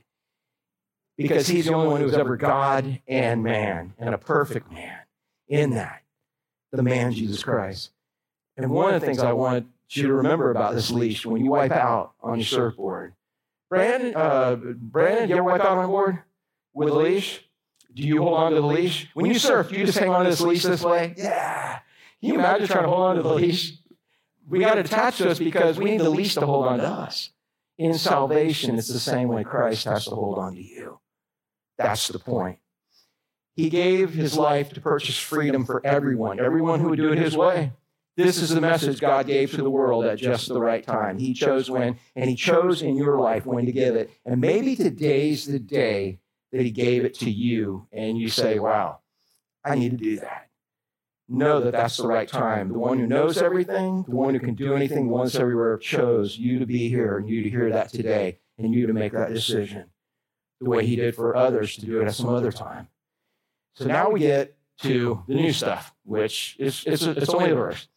[1.18, 5.00] Because he's the only one who's ever God and man, and a perfect man
[5.50, 6.04] in that,
[6.72, 7.92] the man Jesus Christ.
[8.56, 11.52] And one of the things I want you to remember about this leash when you
[11.52, 13.14] wipe out on your surfboard.
[13.70, 16.20] Brandon, uh, Brandon, you ever wipe out on board
[16.74, 17.44] with a leash?
[17.94, 19.10] Do you hold on to the leash?
[19.14, 21.16] When you surf, do you just hang on to this leash this way?
[21.18, 21.80] Yeah.
[22.20, 23.74] Can you imagine trying to hold on to the leash?
[24.48, 27.32] We got attached to us because we need the leash to hold on to us.
[27.78, 31.00] In salvation, it's the same way Christ has to hold on to you.
[31.78, 32.60] That's the point.
[33.56, 37.38] He gave his life to purchase freedom for everyone, everyone who would do it his
[37.38, 37.72] way.
[38.20, 41.20] This is the message God gave to the world at just the right time.
[41.20, 44.12] He chose when, and He chose in your life when to give it.
[44.26, 46.20] And maybe today's the day
[46.52, 49.00] that He gave it to you, and you say, Wow,
[49.64, 50.49] I need to do that.
[51.32, 52.70] Know that that's the right time.
[52.70, 56.58] The one who knows everything, the one who can do anything, that's everywhere, chose you
[56.58, 59.86] to be here and you to hear that today and you to make that decision
[60.60, 62.88] the way He did for others to do it at some other time.
[63.76, 67.88] So now we get to the new stuff, which is it's, it's only the verse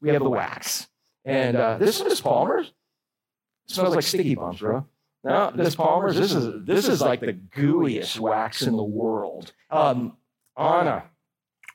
[0.00, 0.88] we have the wax.
[1.24, 2.68] And uh, this is Palmer's.
[3.68, 4.86] It smells like sticky bumps, bro.
[5.24, 6.16] No, this Palmer's.
[6.16, 9.52] This is this is like the gooeyest wax in the world.
[9.70, 10.16] Um,
[10.56, 11.04] Anna,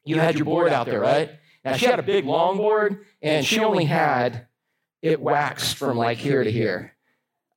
[0.03, 1.31] you had your board out there, right?
[1.63, 4.47] Now she had a big long board, and she only had
[5.01, 6.93] it waxed from like here to here.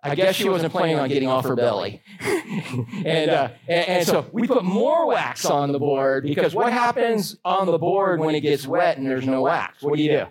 [0.03, 2.01] I guess she wasn't planning on getting off her belly.
[2.21, 7.37] and, uh, and, and, so we put more wax on the board because what happens
[7.45, 9.83] on the board when it gets wet and there's no wax?
[9.83, 10.27] What do you do?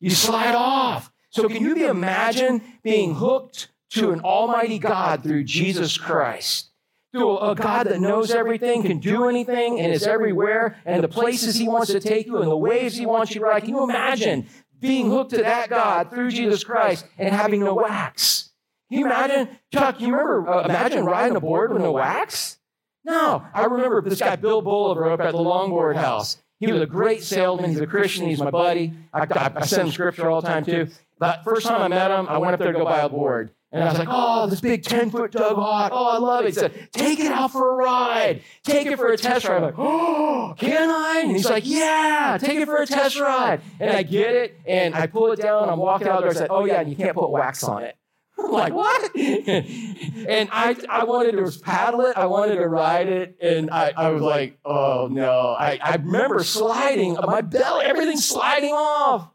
[0.00, 1.12] You slide off.
[1.30, 6.71] So, can you imagine being hooked to an almighty God through Jesus Christ?
[7.14, 11.68] A God that knows everything, can do anything, and is everywhere, and the places He
[11.68, 13.64] wants to take you, and the ways He wants you to ride.
[13.64, 14.46] Can you imagine
[14.80, 18.50] being hooked to that God through Jesus Christ and having no wax?
[18.90, 22.58] Can you imagine, Chuck, you remember, uh, imagine riding a board with no wax?
[23.04, 26.38] No, I remember this guy, Bill Bulliver, up at the longboard house.
[26.60, 27.70] He was a great salesman.
[27.70, 28.28] He's a Christian.
[28.28, 28.94] He's my buddy.
[29.12, 30.88] I, I, I send him scripture all the time too.
[31.18, 33.50] But first time I met him, I went up there to go buy a board.
[33.72, 35.92] And I was like, oh, this big 10 foot Haut.
[35.94, 36.48] Oh, I love it.
[36.48, 38.42] He said, take it out for a ride.
[38.64, 39.56] Take it for a test ride.
[39.56, 41.22] I'm like, oh, can I?
[41.22, 43.62] And he's like, yeah, take it for a test ride.
[43.80, 45.70] And I get it and I pull it down.
[45.70, 46.30] I'm walking out there.
[46.30, 47.96] I said, oh, yeah, and you can't put wax on it.
[48.38, 49.16] I'm like, what?
[49.16, 52.16] and I, I wanted to paddle it.
[52.16, 53.38] I wanted to ride it.
[53.40, 55.56] And I, I was like, oh no.
[55.58, 59.30] I, I remember sliding, my belly, everything sliding off.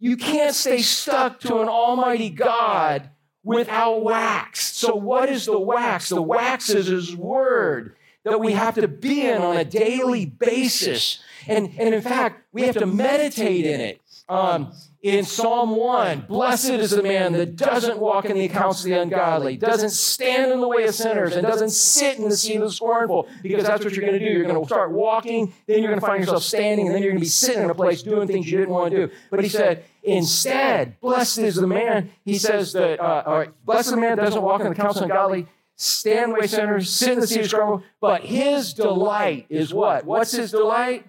[0.00, 3.10] You can't stay stuck to an almighty God
[3.44, 4.76] without wax.
[4.76, 6.08] So, what is the wax?
[6.08, 11.22] The wax is His Word that we have to be in on a daily basis.
[11.46, 14.00] And, and in fact, we have to meditate in it.
[14.26, 14.72] Um,
[15.02, 18.98] in Psalm 1, blessed is the man that doesn't walk in the accounts of the
[18.98, 22.62] ungodly, doesn't stand in the way of sinners, and doesn't sit in the seat of
[22.62, 24.32] the scornful, because that's what you're going to do.
[24.32, 27.12] You're going to start walking, then you're going to find yourself standing, and then you're
[27.12, 29.12] going to be sitting in a place doing things you didn't want to do.
[29.30, 34.16] But he said, instead, blessed is the man, he says that, uh, blessed the man
[34.16, 35.46] doesn't walk in the counsel of the ungodly,
[35.76, 39.74] stand in the way of sinners, sit in the seat of but his delight is
[39.74, 40.04] what?
[40.04, 41.06] What's his delight?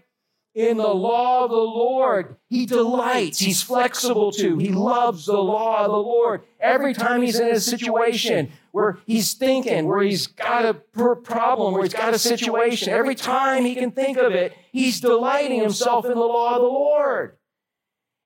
[0.56, 2.38] in the law of the Lord.
[2.50, 3.40] He delights.
[3.40, 4.58] He's flexible to.
[4.58, 6.42] He loves the law of the Lord.
[6.62, 11.84] Every time he's in a situation where he's thinking, where he's got a problem, where
[11.84, 16.14] he's got a situation, every time he can think of it, he's delighting himself in
[16.14, 17.38] the law of the Lord.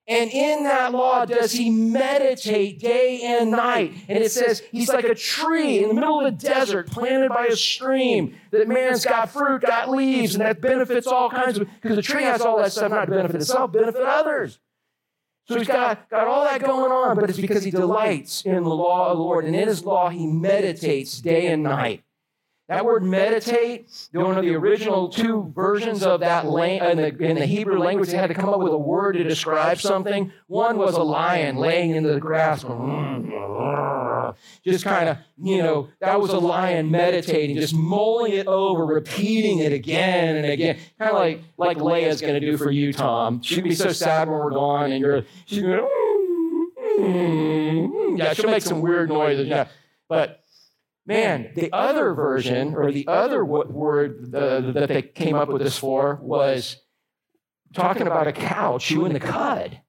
[0.10, 3.94] And in that law does he meditate day and night.
[4.08, 7.46] And it says he's like a tree in the middle of the desert planted by
[7.46, 8.36] a stream.
[8.50, 12.24] That man's got fruit, got leaves, and that benefits all kinds of, because the tree
[12.24, 14.60] has all that stuff, not to benefit itself, benefit others.
[15.48, 18.70] So he's got, got all that going on, but it's because he delights in the
[18.70, 19.46] law of the Lord.
[19.46, 22.04] And in his law, he meditates day and night.
[22.70, 27.48] That word meditate, one of the original two versions of that in, the, in the
[27.48, 30.32] Hebrew language, they had to come up with a word to describe something.
[30.46, 32.64] One was a lion laying in the grass,
[34.64, 39.58] just kind of, you know, that was a lion meditating, just mulling it over, repeating
[39.58, 43.42] it again and again, kind of like like Leia's going to do for you, Tom.
[43.42, 46.66] She'd be so sad when we're gone, and you're she's going, mm,
[47.00, 48.20] mm, mm.
[48.20, 49.70] yeah, she'll make some weird noises, yeah,
[50.08, 50.39] but
[51.10, 55.76] Man, the other version or the other word uh, that they came up with this
[55.76, 56.78] for was
[57.74, 59.82] talking about a cow chewing the cud.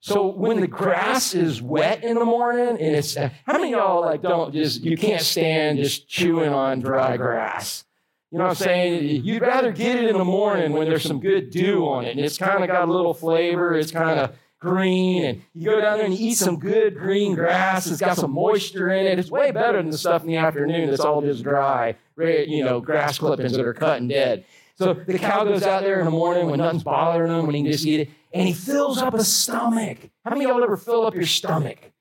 [0.00, 4.00] So when the grass is wet in the morning, and it's uh, how many y'all
[4.00, 7.84] like don't just you can't stand just chewing on dry grass.
[8.32, 9.24] You know what I'm saying?
[9.24, 12.20] You'd rather get it in the morning when there's some good dew on it, and
[12.20, 13.74] it's kind of got a little flavor.
[13.74, 17.34] It's kind of green, and you go down there and you eat some good green
[17.34, 17.86] grass.
[17.86, 19.18] It's got some moisture in it.
[19.18, 22.80] It's way better than the stuff in the afternoon that's all just dry, you know,
[22.80, 24.44] grass clippings that are cut and dead.
[24.76, 27.62] So the cow goes out there in the morning when nothing's bothering him, when he
[27.62, 29.98] can just eat it, and he fills up a stomach.
[30.24, 31.92] How many of y'all ever fill up your stomach?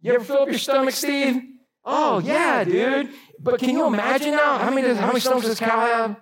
[0.00, 1.42] You ever fill up your stomach, Steve?
[1.84, 3.10] Oh, yeah, dude.
[3.38, 4.56] But can you imagine now?
[4.56, 6.16] How many, how many stomachs does cow have?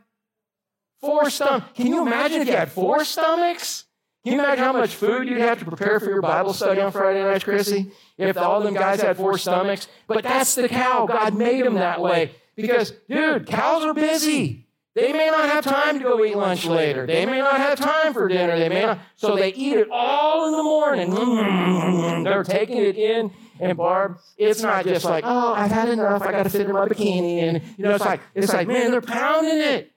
[1.01, 1.67] Four stomachs.
[1.75, 3.85] Can you imagine if you had four stomachs?
[4.25, 6.93] Can you imagine how much food you'd have to prepare for your Bible study on
[6.93, 7.91] Friday nights, Chrissy?
[8.17, 9.89] If all them guys had four stomachs.
[10.07, 11.07] But that's the cow.
[11.07, 12.31] God made them that way.
[12.55, 14.69] Because, dude, cows are busy.
[14.95, 17.07] They may not have time to go eat lunch later.
[17.07, 18.59] They may not have time for dinner.
[18.59, 18.99] They may not.
[19.17, 22.25] So they eat it all in the morning.
[22.25, 23.33] They're taking it in.
[23.59, 26.23] And Barb, it's not just like, oh, I've had enough.
[26.23, 27.43] I got to fit in my bikini.
[27.43, 29.93] And, you know, it's like, it's like, man, they're pounding it.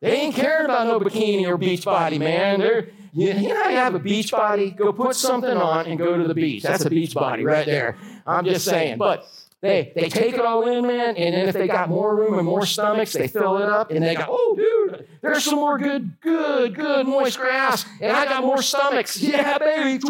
[0.00, 2.60] They ain't caring about no bikini or beach body, man.
[2.60, 6.16] They're, you, you know, you have a beach body, go put something on and go
[6.16, 6.62] to the beach.
[6.62, 7.96] That's a beach body right there.
[8.26, 8.98] I'm just saying.
[8.98, 9.26] But
[9.60, 12.44] they, they take it all in, man, and then if they got more room and
[12.46, 16.20] more stomachs, they fill it up and they go, oh, dude, there's some more good,
[16.20, 19.20] good, good moist grass, and I got more stomachs.
[19.22, 20.02] Yeah, baby.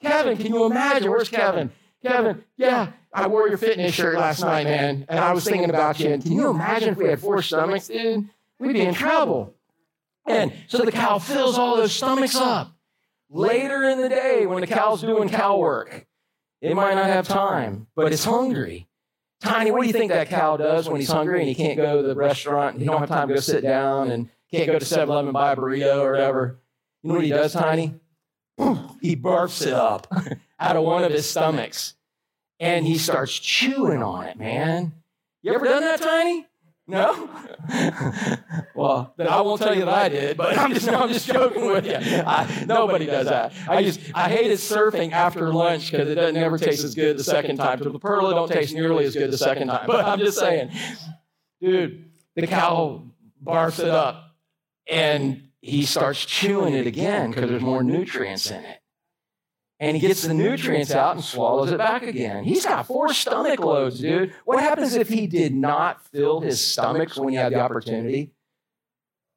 [0.00, 1.10] Kevin, can you imagine?
[1.10, 1.70] Where's Kevin?
[2.02, 6.00] Kevin, yeah, I wore your fitness shirt last night, man, and I was thinking about
[6.00, 6.10] you.
[6.10, 8.28] And can you imagine if we had four stomachs, dude?
[8.58, 9.54] We'd be in trouble.
[10.26, 12.72] And so the cow fills all those stomachs up.
[13.28, 16.06] Later in the day, when the cow's doing cow work,
[16.60, 18.88] it might not have time, but it's hungry.
[19.40, 22.02] Tiny, what do you think that cow does when he's hungry and he can't go
[22.02, 22.74] to the restaurant?
[22.74, 25.32] and He don't have time to go sit down and can't go to 7-Eleven and
[25.32, 26.60] buy a burrito or whatever.
[27.02, 27.94] You know what he does, Tiny?
[29.00, 30.06] He barfs it up
[30.60, 31.94] out of one of his stomachs,
[32.60, 34.92] and he starts chewing on it, man.
[35.42, 36.46] You ever done that, Tiny?
[36.88, 37.30] No?
[38.74, 41.66] well, then I won't tell you that I did, but I'm just, I'm just joking
[41.66, 41.94] with you.
[41.94, 43.52] I, nobody does that.
[43.68, 47.24] I just, I hated surfing after lunch because it doesn't ever taste as good the
[47.24, 47.80] second time.
[47.82, 49.86] So the perla don't taste nearly as good the second time.
[49.86, 50.70] But I'm just saying,
[51.60, 53.02] dude, the cow
[53.42, 54.34] barfs it up
[54.90, 58.81] and he starts chewing it again because there's more nutrients in it
[59.82, 62.44] and he gets the nutrients out and swallows it back again.
[62.44, 64.32] He's got four stomach loads, dude.
[64.44, 68.30] What happens if he did not fill his stomachs when he had the opportunity?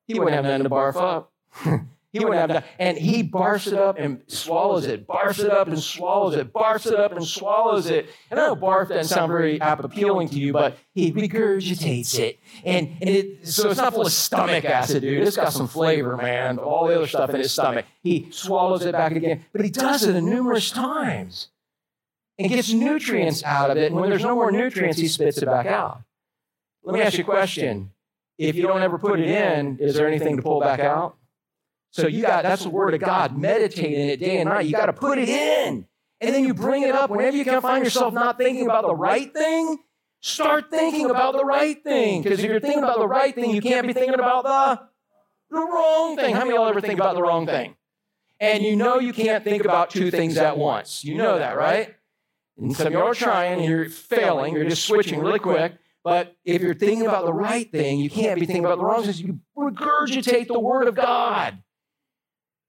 [0.08, 1.34] He wouldn't have nothing to barf up.
[2.18, 2.66] He wouldn't have that.
[2.80, 6.86] And he barfs it up and swallows it, barfs it up and swallows it, barfs
[6.90, 8.08] it up and swallows it.
[8.32, 12.40] And I know barf doesn't sound very appealing to you, but he regurgitates it.
[12.64, 15.28] And, and it, so it's not full of stomach acid, dude.
[15.28, 16.58] It's got some flavor, man.
[16.58, 17.86] All the other stuff in his stomach.
[18.02, 19.44] He swallows it back again.
[19.52, 21.50] But he does it numerous times.
[22.38, 23.92] and gets nutrients out of it.
[23.92, 26.02] And when there's no more nutrients, he spits it back out.
[26.84, 27.92] Let me ask you a question.
[28.38, 31.16] If you don't ever put it in, is there anything to pull back out?
[31.96, 33.38] So you got that's the word of God.
[33.38, 34.66] Meditate in it day and night.
[34.66, 35.88] You got to put it in.
[36.20, 38.94] And then you bring it up whenever you can find yourself not thinking about the
[38.94, 39.78] right thing.
[40.20, 42.22] Start thinking about the right thing.
[42.22, 44.82] Because if you're thinking about the right thing, you can't be thinking about the,
[45.56, 46.36] the wrong thing.
[46.36, 47.78] How many of y'all ever think about the wrong thing?
[48.42, 51.02] And you know you can't think about two things at once.
[51.06, 51.96] You know that, right?
[52.58, 54.54] And some of y'all are trying and you're failing.
[54.54, 55.76] You're just switching really quick.
[56.04, 59.04] But if you're thinking about the right thing, you can't be thinking about the wrong
[59.04, 59.16] thing.
[59.16, 61.60] You regurgitate the word of God.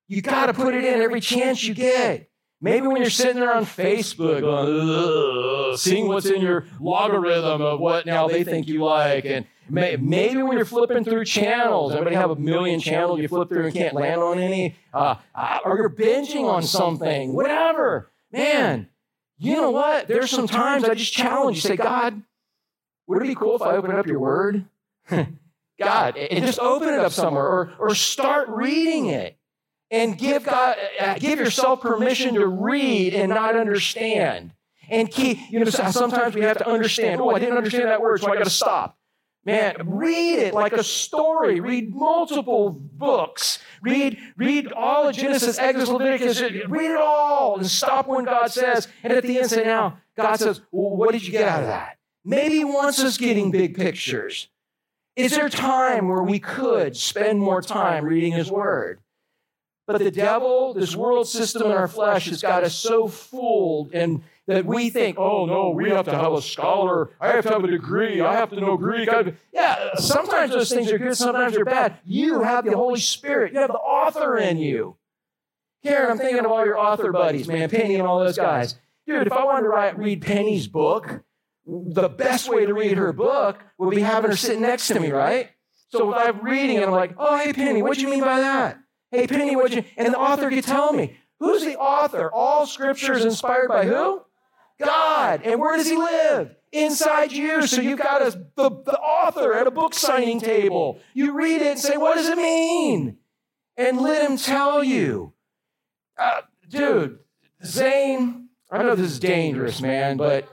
[0.09, 2.31] You got to put it in every chance you get.
[2.61, 8.07] Maybe when you're sitting there on Facebook, going, seeing what's in your logarithm of what
[8.07, 12.37] now they think you like, and maybe when you're flipping through channels, everybody have a
[12.37, 16.49] million channels you flip through and can't land on any, uh, uh, or you're binging
[16.49, 18.11] on something, whatever.
[18.33, 18.89] Man,
[19.37, 20.09] you know what?
[20.09, 21.63] There's some times I just challenge you.
[21.63, 22.23] Say, God,
[23.07, 24.65] would it be cool if I opened up your word?
[25.79, 29.36] God, and just open it up somewhere, or, or start reading it
[29.91, 34.53] and give God, uh, give yourself permission to read and not understand.
[34.89, 37.21] And keep, you know, sometimes we have to understand.
[37.21, 38.97] Oh, I didn't understand that word, so I got to stop.
[39.45, 41.61] Man, read it like a story.
[41.61, 43.61] Read multiple books.
[43.81, 46.41] Read, read all of Genesis, Exodus, Leviticus.
[46.69, 48.89] Read it all and stop when God says.
[49.05, 51.69] And at the end, say, now, God says, well, what did you get out of
[51.69, 51.99] that?
[52.25, 54.49] Maybe He wants us getting big pictures.
[55.15, 59.01] Is there time where we could spend more time reading His Word?
[59.87, 64.23] But the devil, this world system in our flesh, has got us so fooled and
[64.47, 67.11] that we think, oh no, we have to have a scholar.
[67.21, 68.21] I have to have a degree.
[68.21, 69.09] I have to know Greek.
[69.53, 71.99] Yeah, sometimes those things are good, sometimes they're bad.
[72.05, 74.97] You have the Holy Spirit, you have the author in you.
[75.85, 78.77] Karen, I'm thinking of all your author buddies, man, Penny and all those guys.
[79.07, 81.23] Dude, if I wanted to write, read Penny's book,
[81.65, 85.13] the best way to read her book would be having her sit next to me,
[85.13, 85.51] right?
[85.91, 88.81] So if I'm reading I'm like, oh, hey, Penny, what do you mean by that?
[89.17, 92.31] Hey, Penny, you, and the author could tell me, who's the author?
[92.33, 94.23] All scripture is inspired by who?
[94.79, 95.43] God.
[95.45, 96.55] And where does he live?
[96.73, 97.67] Inside you.
[97.67, 101.01] So you've got a, the, the author at a book signing table.
[101.15, 103.17] You read it and say, what does it mean?
[103.77, 105.33] And let him tell you.
[106.19, 107.19] Uh, dude,
[107.65, 110.49] Zane, I know this is dangerous, man, but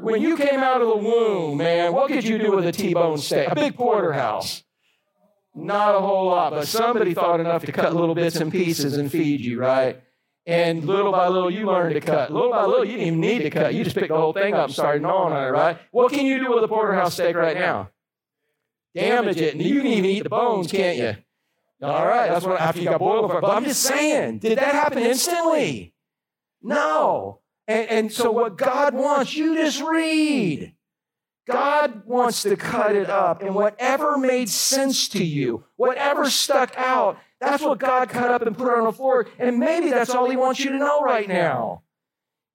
[0.00, 3.18] when you came out of the womb, man, what could you do with a T-bone
[3.18, 3.48] steak?
[3.50, 4.64] A big porterhouse.
[5.58, 9.10] Not a whole lot, but somebody thought enough to cut little bits and pieces and
[9.10, 10.02] feed you, right?
[10.44, 12.30] And little by little, you learned to cut.
[12.30, 13.74] Little by little, you didn't even need to cut.
[13.74, 15.78] You just picked the whole thing up and started gnawing on it, right?
[15.90, 17.90] What can you do with a porterhouse steak right now?
[18.94, 19.54] Damage it.
[19.54, 21.16] And you can even eat the bones, can't you?
[21.82, 23.40] All right, that's what after you got boiled for.
[23.40, 25.94] But I'm just saying, did that happen instantly?
[26.62, 27.40] No.
[27.66, 30.75] And, and so what God wants, you just read.
[31.46, 37.18] God wants to cut it up, and whatever made sense to you, whatever stuck out,
[37.40, 39.26] that's what God cut up and put on the floor.
[39.38, 41.82] And maybe that's all He wants you to know right now.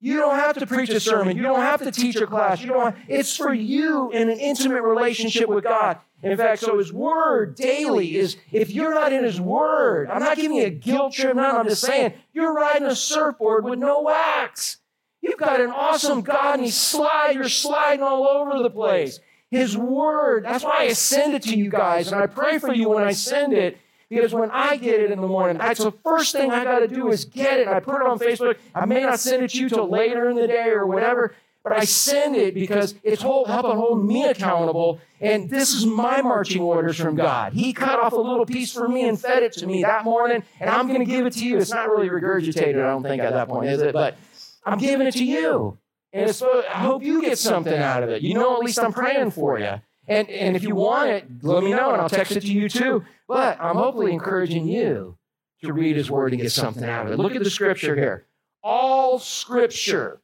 [0.00, 1.36] You don't have to preach a sermon.
[1.36, 2.60] You don't have to teach a class.
[2.60, 2.94] You don't.
[2.94, 5.98] Have, it's for you in an intimate relationship with God.
[6.22, 8.36] In fact, so His Word daily is.
[8.50, 11.36] If you're not in His Word, I'm not giving you a guilt trip.
[11.36, 14.78] No, I'm just saying you're riding a surfboard with no wax.
[15.22, 19.20] You've got an awesome God, and He's slide, you're sliding all over the place.
[19.50, 22.90] His word, that's why I send it to you guys, and I pray for you
[22.90, 23.78] when I send it.
[24.08, 26.88] Because when I get it in the morning, that's the first thing I got to
[26.88, 27.66] do is get it.
[27.66, 28.58] I put it on Facebook.
[28.74, 31.72] I may not send it to you till later in the day or whatever, but
[31.72, 35.00] I send it because it's hold, helping hold me accountable.
[35.18, 37.54] And this is my marching orders from God.
[37.54, 40.42] He cut off a little piece for me and fed it to me that morning,
[40.60, 41.56] and I'm going to give it to you.
[41.56, 43.94] It's not really regurgitated, I don't think, at that point, is it?
[43.94, 44.16] But
[44.64, 45.78] I'm giving it to you.
[46.12, 48.22] And it's, I hope you get something out of it.
[48.22, 49.80] You know, at least I'm praying for you.
[50.08, 52.68] And, and if you want it, let me know and I'll text it to you
[52.68, 53.04] too.
[53.28, 55.16] But I'm hopefully encouraging you
[55.62, 57.18] to read his word and get something out of it.
[57.18, 58.26] Look at the scripture here.
[58.62, 60.20] All scripture.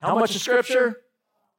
[0.00, 1.00] How much scripture?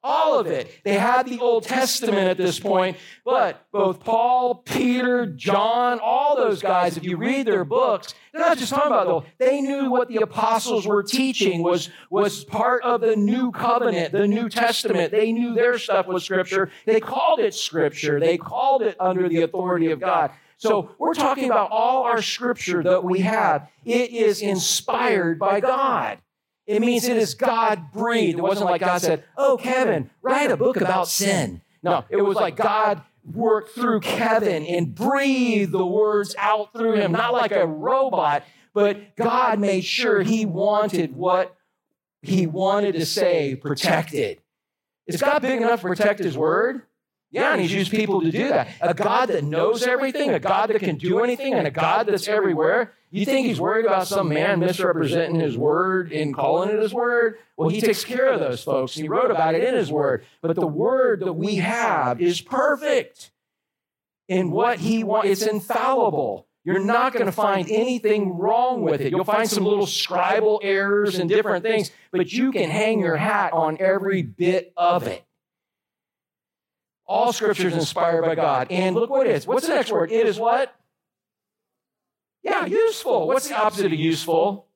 [0.02, 0.70] All of it.
[0.84, 6.62] They had the Old Testament at this point, but both Paul, Peter, John, all those
[6.62, 9.44] guys, if you read their books, they're not just talking about the.
[9.44, 14.28] They knew what the apostles were teaching was, was part of the new covenant, the
[14.28, 15.10] New Testament.
[15.10, 16.70] They knew their stuff was Scripture.
[16.86, 18.20] They called it Scripture.
[18.20, 20.30] They called it under the authority of God.
[20.58, 23.68] So we're talking about all our Scripture that we have.
[23.84, 26.18] It is inspired by God.
[26.68, 28.38] It means it is God breathed.
[28.38, 31.62] It wasn't like God said, Oh, Kevin, write a book about sin.
[31.82, 37.12] No, it was like God worked through Kevin and breathed the words out through him,
[37.12, 38.44] not like a robot,
[38.74, 41.56] but God made sure he wanted what
[42.20, 44.42] he wanted to say protected.
[45.06, 46.82] Is God big enough to protect his word?
[47.30, 48.68] Yeah, and he's used people to do that.
[48.80, 52.26] A God that knows everything, a God that can do anything, and a God that's
[52.26, 52.94] everywhere.
[53.10, 57.38] You think he's worried about some man misrepresenting his word and calling it his word?
[57.56, 58.94] Well, he takes care of those folks.
[58.94, 60.24] He wrote about it in his word.
[60.40, 63.30] But the word that we have is perfect
[64.28, 66.46] in what he wants, it's infallible.
[66.64, 69.10] You're not going to find anything wrong with it.
[69.10, 73.54] You'll find some little scribal errors and different things, but you can hang your hat
[73.54, 75.24] on every bit of it.
[77.08, 78.66] All scripture is inspired by God.
[78.70, 79.46] And look what it is.
[79.46, 80.12] What's the next word?
[80.12, 80.74] It is what?
[82.42, 83.26] Yeah, useful.
[83.26, 84.66] What's the opposite of useful?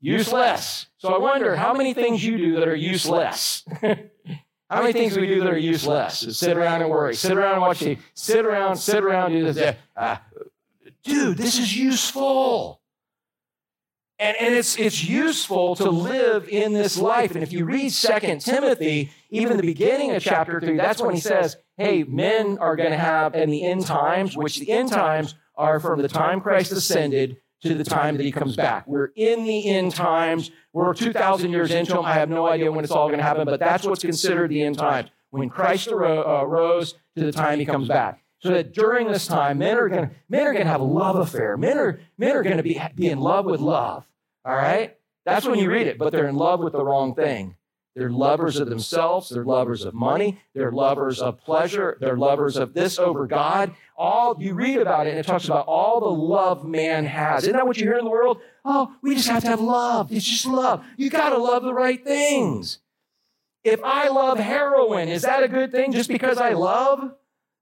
[0.00, 0.86] Useless.
[0.98, 3.64] So I wonder how many things you do that are useless.
[3.80, 6.38] how many things we do that are useless?
[6.38, 9.76] Sit around and worry, sit around and watch TV, sit around, sit around, do this.
[9.96, 10.18] Uh,
[11.02, 12.77] dude, this is useful.
[14.20, 17.34] And, and it's, it's useful to live in this life.
[17.34, 21.20] And if you read Second Timothy, even the beginning of chapter 3, that's when he
[21.20, 25.36] says, hey, men are going to have in the end times, which the end times
[25.54, 28.86] are from the time Christ ascended to the time that he comes back.
[28.86, 30.50] We're in the end times.
[30.72, 32.04] We're 2,000 years into them.
[32.04, 34.62] I have no idea when it's all going to happen, but that's what's considered the
[34.62, 35.10] end times.
[35.30, 38.22] When Christ arose uh, to the time he comes back.
[38.40, 41.16] So that during this time, men are going men are going to have a love
[41.16, 41.56] affair.
[41.56, 44.06] Men are men are going to be, be in love with love.
[44.44, 44.96] All right?
[45.24, 47.56] That's when you read it, but they're in love with the wrong thing.
[47.98, 49.28] They're lovers of themselves.
[49.28, 50.40] They're lovers of money.
[50.54, 51.98] They're lovers of pleasure.
[52.00, 53.74] They're lovers of this over God.
[53.96, 57.42] All you read about it, and it talks about all the love man has.
[57.42, 58.40] Isn't that what you hear in the world?
[58.64, 60.12] Oh, we just have to have love.
[60.12, 60.84] It's just love.
[60.96, 62.78] You got to love the right things.
[63.64, 67.14] If I love heroin, is that a good thing just because I love?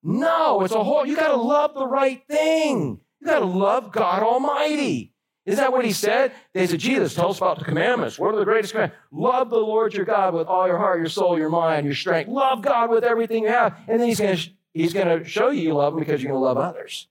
[0.09, 3.01] No, it's a whole, you got to love the right thing.
[3.21, 5.13] You got to love God Almighty.
[5.47, 6.33] Isn't that what he said?
[6.55, 8.17] They said, Jesus, tell us about the commandments.
[8.17, 9.03] What are the greatest commandments?
[9.11, 12.29] Love the Lord your God with all your heart, your soul, your mind, your strength.
[12.29, 13.77] Love God with everything you have.
[13.89, 16.41] And then he's going to, he's to show you you love him because you're going
[16.41, 17.09] to love others.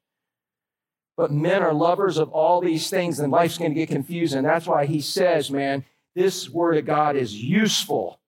[1.17, 4.43] But men are lovers of all these things, and life's going to get confusing.
[4.43, 5.83] That's why he says, man,
[6.15, 8.21] this word of God is useful.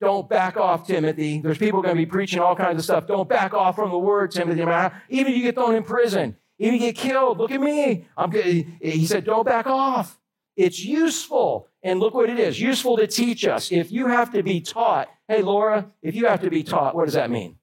[0.00, 1.40] Don't back off, Timothy.
[1.40, 3.06] There's people going to be preaching all kinds of stuff.
[3.06, 4.60] Don't back off from the word, Timothy.
[4.60, 7.38] Even if you get thrown in prison, even if you get killed.
[7.38, 8.06] Look at me.
[8.16, 10.18] I'm, he said, don't back off.
[10.56, 11.68] It's useful.
[11.82, 13.72] And look what it is useful to teach us.
[13.72, 17.04] If you have to be taught, hey, Laura, if you have to be taught, what
[17.04, 17.56] does that mean?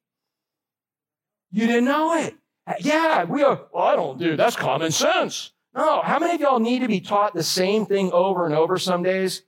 [1.52, 2.36] You didn't know it.
[2.80, 3.62] Yeah, we are.
[3.74, 5.52] Well, I don't do that's common sense.
[5.76, 8.78] No, how many of y'all need to be taught the same thing over and over
[8.78, 9.44] some days?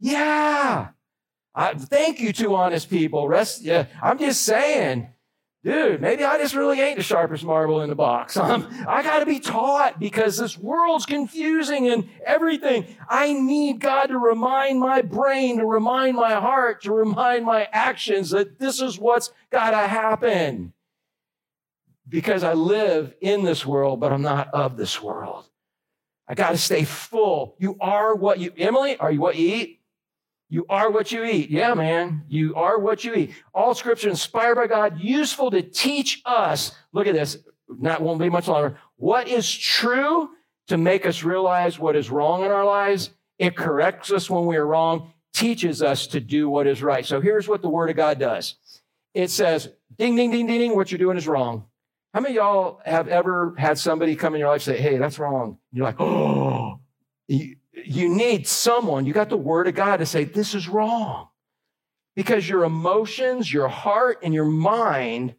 [0.00, 0.88] Yeah.
[1.54, 3.26] I, thank you, two honest people.
[3.28, 5.08] Rest, yeah, I'm just saying,
[5.64, 8.36] dude, maybe I just really ain't the sharpest marble in the box.
[8.50, 12.96] Um, I got to be taught because this world's confusing and everything.
[13.08, 18.30] I need God to remind my brain, to remind my heart, to remind my actions
[18.30, 20.72] that this is what's got to happen.
[22.08, 25.44] Because I live in this world, but I'm not of this world.
[26.26, 27.56] I got to stay full.
[27.58, 29.79] You are what you, Emily, are you what you eat?
[30.50, 31.48] You are what you eat.
[31.48, 32.24] Yeah, man.
[32.28, 33.34] You are what you eat.
[33.54, 36.72] All scripture inspired by God, useful to teach us.
[36.92, 37.38] Look at this.
[37.68, 38.76] Not won't be much longer.
[38.96, 40.30] What is true
[40.66, 43.10] to make us realize what is wrong in our lives?
[43.38, 47.06] It corrects us when we are wrong, teaches us to do what is right.
[47.06, 48.56] So here's what the word of God does.
[49.14, 51.64] It says, ding, ding, ding, ding, ding, what you're doing is wrong.
[52.12, 55.58] How many y'all have ever had somebody come in your life say, hey, that's wrong?
[55.72, 56.80] You're like, oh,
[57.86, 61.28] need someone, you got the word of God to say, this is wrong.
[62.16, 65.34] Because your emotions, your heart, and your mind,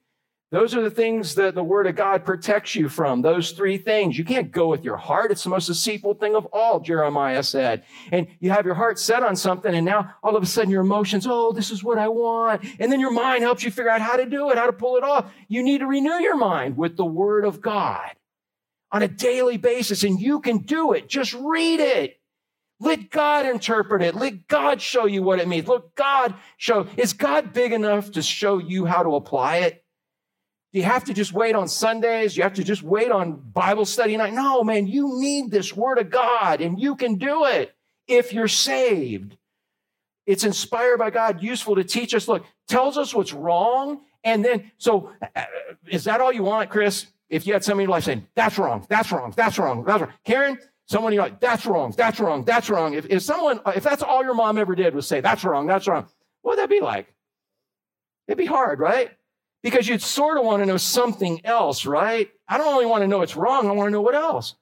[0.51, 3.21] those are the things that the word of God protects you from.
[3.21, 4.17] Those three things.
[4.17, 5.31] You can't go with your heart.
[5.31, 7.83] It's the most deceitful thing of all, Jeremiah said.
[8.11, 10.81] And you have your heart set on something, and now all of a sudden your
[10.81, 12.63] emotions, oh, this is what I want.
[12.79, 14.97] And then your mind helps you figure out how to do it, how to pull
[14.97, 15.31] it off.
[15.47, 18.11] You need to renew your mind with the word of God
[18.91, 21.07] on a daily basis, and you can do it.
[21.07, 22.20] Just read it.
[22.81, 24.15] Let God interpret it.
[24.15, 25.67] Let God show you what it means.
[25.67, 26.87] Let God show.
[26.97, 29.85] Is God big enough to show you how to apply it?
[30.73, 32.35] Do you have to just wait on Sundays?
[32.35, 34.33] You have to just wait on Bible study night?
[34.33, 37.75] No, man, you need this word of God and you can do it
[38.07, 39.37] if you're saved.
[40.25, 42.27] It's inspired by God, useful to teach us.
[42.27, 44.01] Look, tells us what's wrong.
[44.23, 45.43] And then, so uh,
[45.87, 47.05] is that all you want, Chris?
[47.29, 50.01] If you had somebody in your life saying, that's wrong, that's wrong, that's wrong, that's
[50.01, 50.13] wrong.
[50.25, 50.57] Karen,
[50.91, 52.95] Someone you're like, that's wrong, that's wrong, that's wrong.
[52.95, 55.87] If, if someone, if that's all your mom ever did was say, that's wrong, that's
[55.87, 56.05] wrong,
[56.41, 57.15] what would that be like?
[58.27, 59.09] It'd be hard, right?
[59.63, 62.29] Because you'd sort of want to know something else, right?
[62.45, 64.55] I don't only want to know it's wrong, I want to know what else.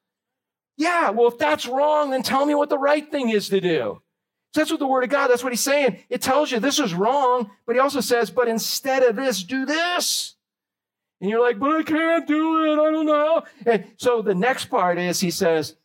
[0.77, 3.99] Yeah, well, if that's wrong, then tell me what the right thing is to do.
[4.53, 5.97] So that's what the word of God, that's what he's saying.
[6.09, 9.65] It tells you this is wrong, but he also says, but instead of this, do
[9.65, 10.35] this.
[11.21, 12.73] And you're like, but I can't do it.
[12.73, 13.41] I don't know.
[13.65, 15.75] And so the next part is he says,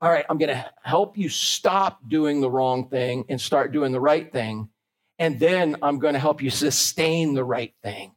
[0.00, 3.92] all right, I'm going to help you stop doing the wrong thing and start doing
[3.92, 4.68] the right thing.
[5.18, 8.12] And then I'm going to help you sustain the right thing.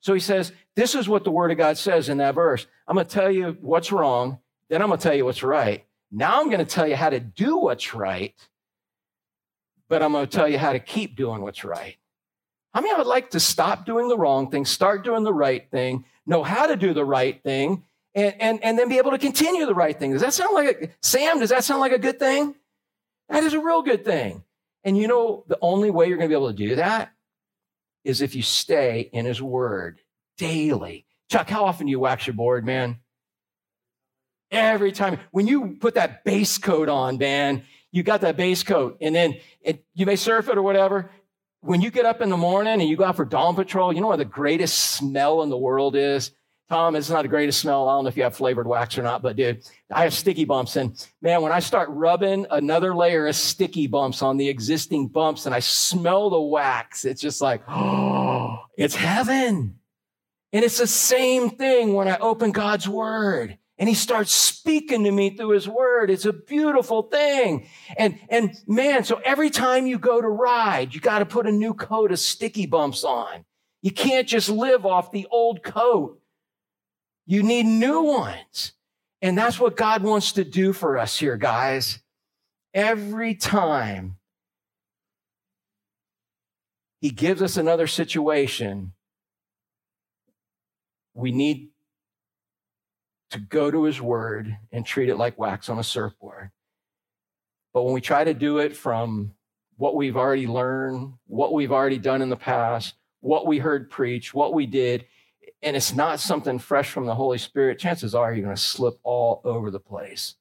[0.00, 2.66] So he says, this is what the word of God says in that verse.
[2.88, 4.38] I'm going to tell you what's wrong.
[4.68, 5.84] Then I'm going to tell you what's right.
[6.10, 8.34] Now I'm going to tell you how to do what's right,
[9.88, 11.96] but I'm going to tell you how to keep doing what's right.
[12.74, 15.70] I mean, I would like to stop doing the wrong thing, start doing the right
[15.70, 17.84] thing, know how to do the right thing,
[18.14, 20.12] and, and, and then be able to continue the right thing.
[20.12, 22.54] Does that sound like a, Sam, does that sound like a good thing?
[23.28, 24.44] That is a real good thing.
[24.84, 27.12] And you know, the only way you're going to be able to do that
[28.04, 30.00] is if you stay in his word
[30.38, 31.06] daily.
[31.30, 32.98] Chuck, how often do you wax your board, man?
[34.50, 35.20] Every time.
[35.30, 39.36] When you put that base coat on, man, you got that base coat, and then
[39.60, 41.10] it, you may surf it or whatever.
[41.60, 44.00] When you get up in the morning and you go out for dawn patrol, you
[44.00, 46.32] know what the greatest smell in the world is?
[46.70, 47.88] Tom, it's not the greatest smell.
[47.88, 50.44] I don't know if you have flavored wax or not, but dude, I have sticky
[50.44, 50.76] bumps.
[50.76, 55.46] And man, when I start rubbing another layer of sticky bumps on the existing bumps
[55.46, 59.80] and I smell the wax, it's just like, oh, it's heaven.
[60.52, 65.10] And it's the same thing when I open God's word and he starts speaking to
[65.10, 66.08] me through his word.
[66.08, 67.66] It's a beautiful thing.
[67.96, 71.52] And, and man, so every time you go to ride, you got to put a
[71.52, 73.44] new coat of sticky bumps on.
[73.82, 76.19] You can't just live off the old coat.
[77.30, 78.72] You need new ones.
[79.22, 82.00] And that's what God wants to do for us here, guys.
[82.74, 84.16] Every time
[87.00, 88.94] He gives us another situation,
[91.14, 91.68] we need
[93.30, 96.50] to go to His Word and treat it like wax on a surfboard.
[97.72, 99.34] But when we try to do it from
[99.76, 104.34] what we've already learned, what we've already done in the past, what we heard preach,
[104.34, 105.04] what we did,
[105.62, 108.98] and it's not something fresh from the Holy Spirit, chances are you're going to slip
[109.02, 110.36] all over the place.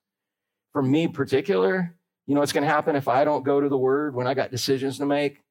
[0.71, 1.93] For me, particular,
[2.25, 4.33] you know what's going to happen if I don't go to the Word when I
[4.33, 5.41] got decisions to make?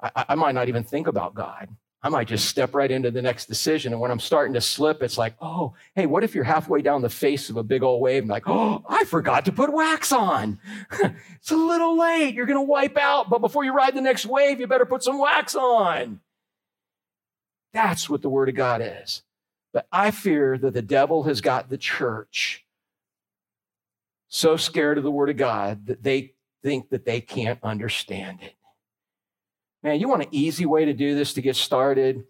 [0.00, 1.68] I, I might not even think about God.
[2.04, 3.92] I might just step right into the next decision.
[3.92, 7.00] And when I'm starting to slip, it's like, oh, hey, what if you're halfway down
[7.00, 10.10] the face of a big old wave and like, oh, I forgot to put wax
[10.10, 10.58] on.
[11.36, 12.34] it's a little late.
[12.34, 13.30] You're going to wipe out.
[13.30, 16.18] But before you ride the next wave, you better put some wax on.
[17.72, 19.22] That's what the Word of God is.
[19.72, 22.64] But I fear that the devil has got the church
[24.28, 28.54] so scared of the Word of God that they think that they can't understand it.
[29.82, 32.24] Man, you want an easy way to do this to get started?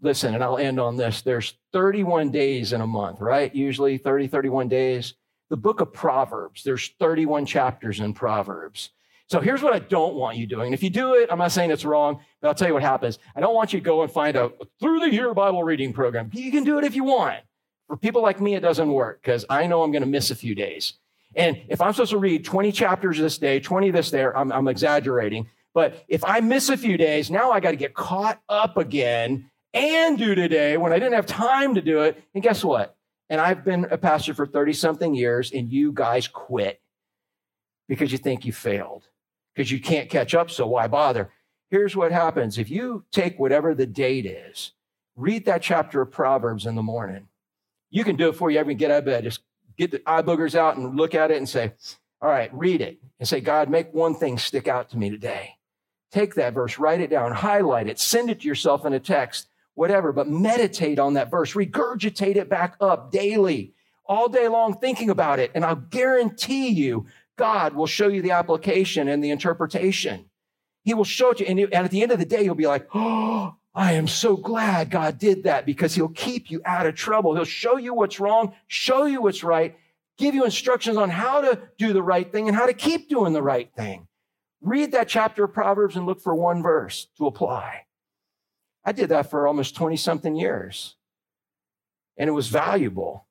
[0.00, 1.22] Listen, and I'll end on this.
[1.22, 3.54] There's 31 days in a month, right?
[3.54, 5.14] Usually 30, 31 days.
[5.48, 8.90] The book of Proverbs, there's 31 chapters in Proverbs.
[9.28, 10.72] So here's what I don't want you doing.
[10.72, 13.18] If you do it, I'm not saying it's wrong, but I'll tell you what happens.
[13.34, 16.30] I don't want you to go and find a through the year Bible reading program.
[16.32, 17.40] You can do it if you want.
[17.88, 20.36] For people like me, it doesn't work because I know I'm going to miss a
[20.36, 20.94] few days.
[21.34, 24.68] And if I'm supposed to read 20 chapters this day, 20 this there, I'm, I'm
[24.68, 25.48] exaggerating.
[25.74, 29.50] But if I miss a few days, now I got to get caught up again
[29.74, 32.22] and do today when I didn't have time to do it.
[32.34, 32.96] And guess what?
[33.28, 36.80] And I've been a pastor for 30 something years, and you guys quit
[37.88, 39.08] because you think you failed
[39.56, 41.30] because you can't catch up, so why bother?
[41.70, 44.72] Here's what happens if you take whatever the date is,
[45.16, 47.28] read that chapter of Proverbs in the morning.
[47.90, 49.24] You can do it before you ever get out of bed.
[49.24, 49.40] Just
[49.78, 51.72] get the eye boogers out and look at it and say,
[52.20, 55.54] All right, read it and say, God, make one thing stick out to me today.
[56.12, 59.48] Take that verse, write it down, highlight it, send it to yourself in a text,
[59.74, 63.74] whatever, but meditate on that verse, regurgitate it back up daily,
[64.06, 65.50] all day long, thinking about it.
[65.54, 67.06] And I'll guarantee you,
[67.36, 70.30] God will show you the application and the interpretation.
[70.82, 71.68] He will show it to you.
[71.72, 74.90] And at the end of the day, you'll be like, oh, I am so glad
[74.90, 77.34] God did that because he'll keep you out of trouble.
[77.34, 79.76] He'll show you what's wrong, show you what's right,
[80.16, 83.34] give you instructions on how to do the right thing and how to keep doing
[83.34, 84.08] the right thing.
[84.62, 87.82] Read that chapter of Proverbs and look for one verse to apply.
[88.82, 90.96] I did that for almost 20 something years,
[92.16, 93.25] and it was valuable.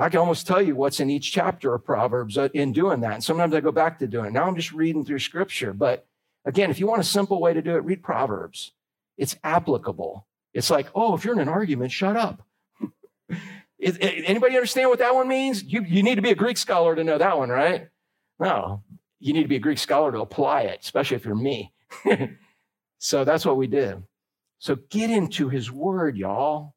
[0.00, 3.12] I can almost tell you what's in each chapter of Proverbs uh, in doing that.
[3.12, 4.32] And sometimes I go back to doing it.
[4.32, 5.72] Now I'm just reading through scripture.
[5.74, 6.06] But
[6.44, 8.72] again, if you want a simple way to do it, read Proverbs.
[9.18, 10.26] It's applicable.
[10.54, 12.42] It's like, oh, if you're in an argument, shut up.
[13.82, 15.62] Anybody understand what that one means?
[15.62, 17.88] You, you need to be a Greek scholar to know that one, right?
[18.38, 18.82] No,
[19.18, 21.72] you need to be a Greek scholar to apply it, especially if you're me.
[22.98, 24.02] so that's what we did.
[24.58, 26.74] So get into his word, y'all.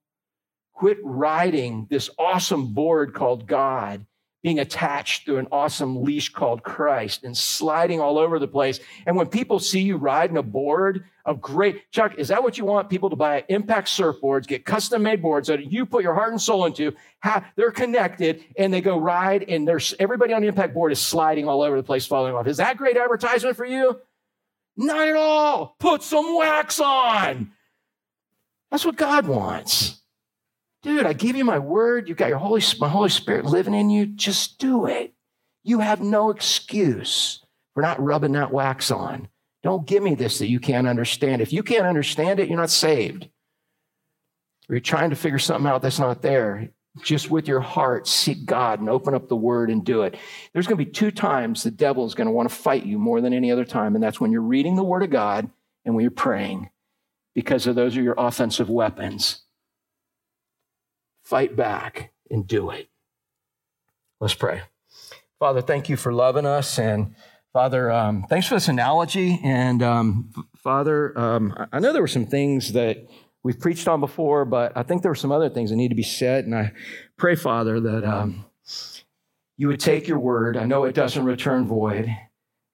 [0.73, 4.05] Quit riding this awesome board called God,
[4.41, 8.79] being attached to an awesome leash called Christ and sliding all over the place.
[9.05, 12.65] And when people see you riding a board of great, Chuck, is that what you
[12.65, 13.45] want people to buy?
[13.47, 16.93] Impact surfboards, get custom made boards that you put your heart and soul into.
[17.19, 20.99] Have, they're connected and they go ride, and there's everybody on the impact board is
[20.99, 22.47] sliding all over the place, falling off.
[22.47, 24.01] Is that great advertisement for you?
[24.75, 25.75] Not at all.
[25.79, 27.51] Put some wax on.
[28.71, 30.01] That's what God wants.
[30.83, 32.09] Dude, I give you my word.
[32.09, 34.05] You've got your Holy, my Holy Spirit living in you.
[34.05, 35.13] Just do it.
[35.63, 37.41] You have no excuse
[37.73, 39.29] for not rubbing that wax on.
[39.63, 41.41] Don't give me this that you can't understand.
[41.41, 43.29] If you can't understand it, you're not saved.
[44.67, 46.69] Or you're trying to figure something out that's not there.
[47.01, 50.17] Just with your heart, seek God and open up the word and do it.
[50.51, 52.99] There's going to be two times the devil is going to want to fight you
[52.99, 55.49] more than any other time, and that's when you're reading the word of God
[55.85, 56.69] and when you're praying,
[57.33, 59.43] because of those are your offensive weapons
[61.23, 62.89] fight back and do it.
[64.19, 64.61] Let's pray.
[65.39, 66.79] Father, thank you for loving us.
[66.79, 67.15] And
[67.51, 69.39] Father, um, thanks for this analogy.
[69.43, 73.07] And um, Father, um, I know there were some things that
[73.43, 75.95] we've preached on before, but I think there were some other things that need to
[75.95, 76.45] be said.
[76.45, 76.71] And I
[77.17, 78.45] pray, Father, that um,
[79.57, 80.57] you would take your word.
[80.57, 82.09] I know it doesn't return void.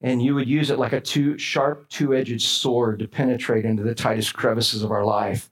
[0.01, 3.83] And you would use it like a two, sharp, two edged sword to penetrate into
[3.83, 5.48] the tightest crevices of our life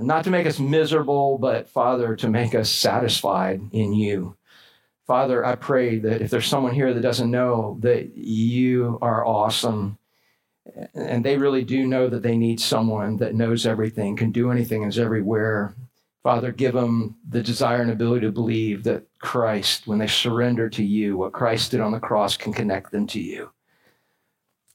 [0.00, 4.36] not to make us miserable, but Father, to make us satisfied in you.
[5.06, 9.98] Father, I pray that if there's someone here that doesn't know that you are awesome,
[10.94, 14.84] and they really do know that they need someone that knows everything, can do anything,
[14.84, 15.74] is everywhere.
[16.22, 20.84] Father, give them the desire and ability to believe that Christ, when they surrender to
[20.84, 23.50] you, what Christ did on the cross can connect them to you.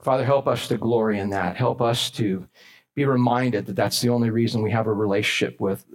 [0.01, 1.55] Father, help us to glory in that.
[1.55, 2.47] Help us to
[2.95, 5.85] be reminded that that's the only reason we have a relationship with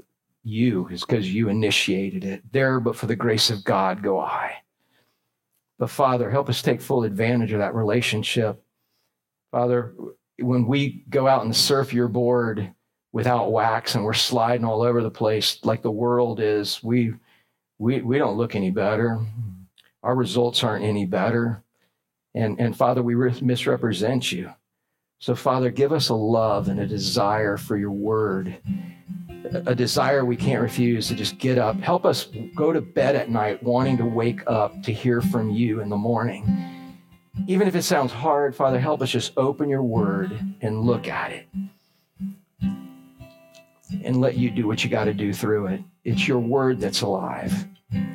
[0.43, 2.53] you is because you initiated it.
[2.53, 4.57] There, but for the grace of God, go I.
[5.79, 8.63] But Father, help us take full advantage of that relationship.
[9.51, 9.95] Father,
[10.39, 12.73] when we go out and surf your board
[13.13, 17.15] without wax and we're sliding all over the place like the world is, we,
[17.79, 19.19] we, we don't look any better.
[20.03, 21.63] Our results aren't any better.
[22.35, 24.53] And, and Father, we misrepresent you.
[25.21, 28.57] So, Father, give us a love and a desire for your word,
[29.53, 31.79] a desire we can't refuse to just get up.
[31.79, 35.83] Help us go to bed at night wanting to wake up to hear from you
[35.83, 36.97] in the morning.
[37.47, 41.33] Even if it sounds hard, Father, help us just open your word and look at
[41.33, 41.47] it
[44.03, 45.83] and let you do what you got to do through it.
[46.03, 47.67] It's your word that's alive,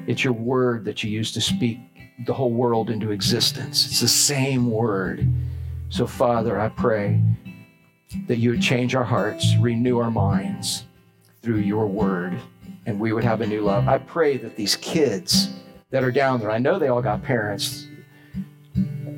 [0.07, 1.77] it's your word that you use to speak
[2.25, 3.85] the whole world into existence.
[3.85, 5.29] It's the same word.
[5.95, 7.21] So, Father, I pray
[8.27, 10.83] that you would change our hearts, renew our minds
[11.41, 12.37] through your word,
[12.85, 13.87] and we would have a new love.
[13.87, 15.53] I pray that these kids
[15.91, 17.87] that are down there, I know they all got parents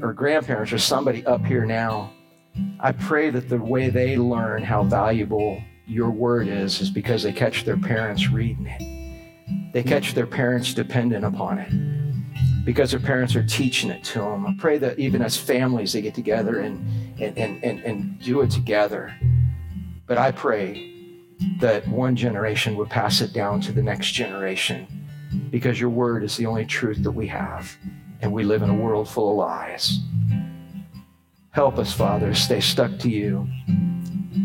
[0.03, 2.13] or grandparents or somebody up here now.
[2.79, 7.33] I pray that the way they learn how valuable your word is is because they
[7.33, 9.73] catch their parents reading it.
[9.73, 12.06] They catch their parents dependent upon it
[12.67, 14.45] because their parents are teaching it to them.
[14.45, 16.85] I pray that even as families, they get together and,
[17.17, 19.15] and, and, and, and do it together.
[20.05, 20.93] But I pray
[21.61, 24.85] that one generation would pass it down to the next generation
[25.49, 27.73] because your word is the only truth that we have.
[28.21, 29.99] And we live in a world full of lies.
[31.51, 33.47] Help us, Father, stay stuck to you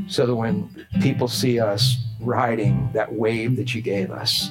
[0.06, 4.48] so that when people see us riding that wave that you gave us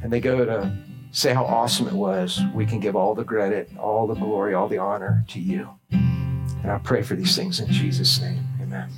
[0.00, 0.72] and they go to
[1.10, 4.68] say how awesome it was, we can give all the credit, all the glory, all
[4.68, 5.68] the honor to you.
[5.90, 8.44] And I pray for these things in Jesus' name.
[8.60, 8.90] Amen.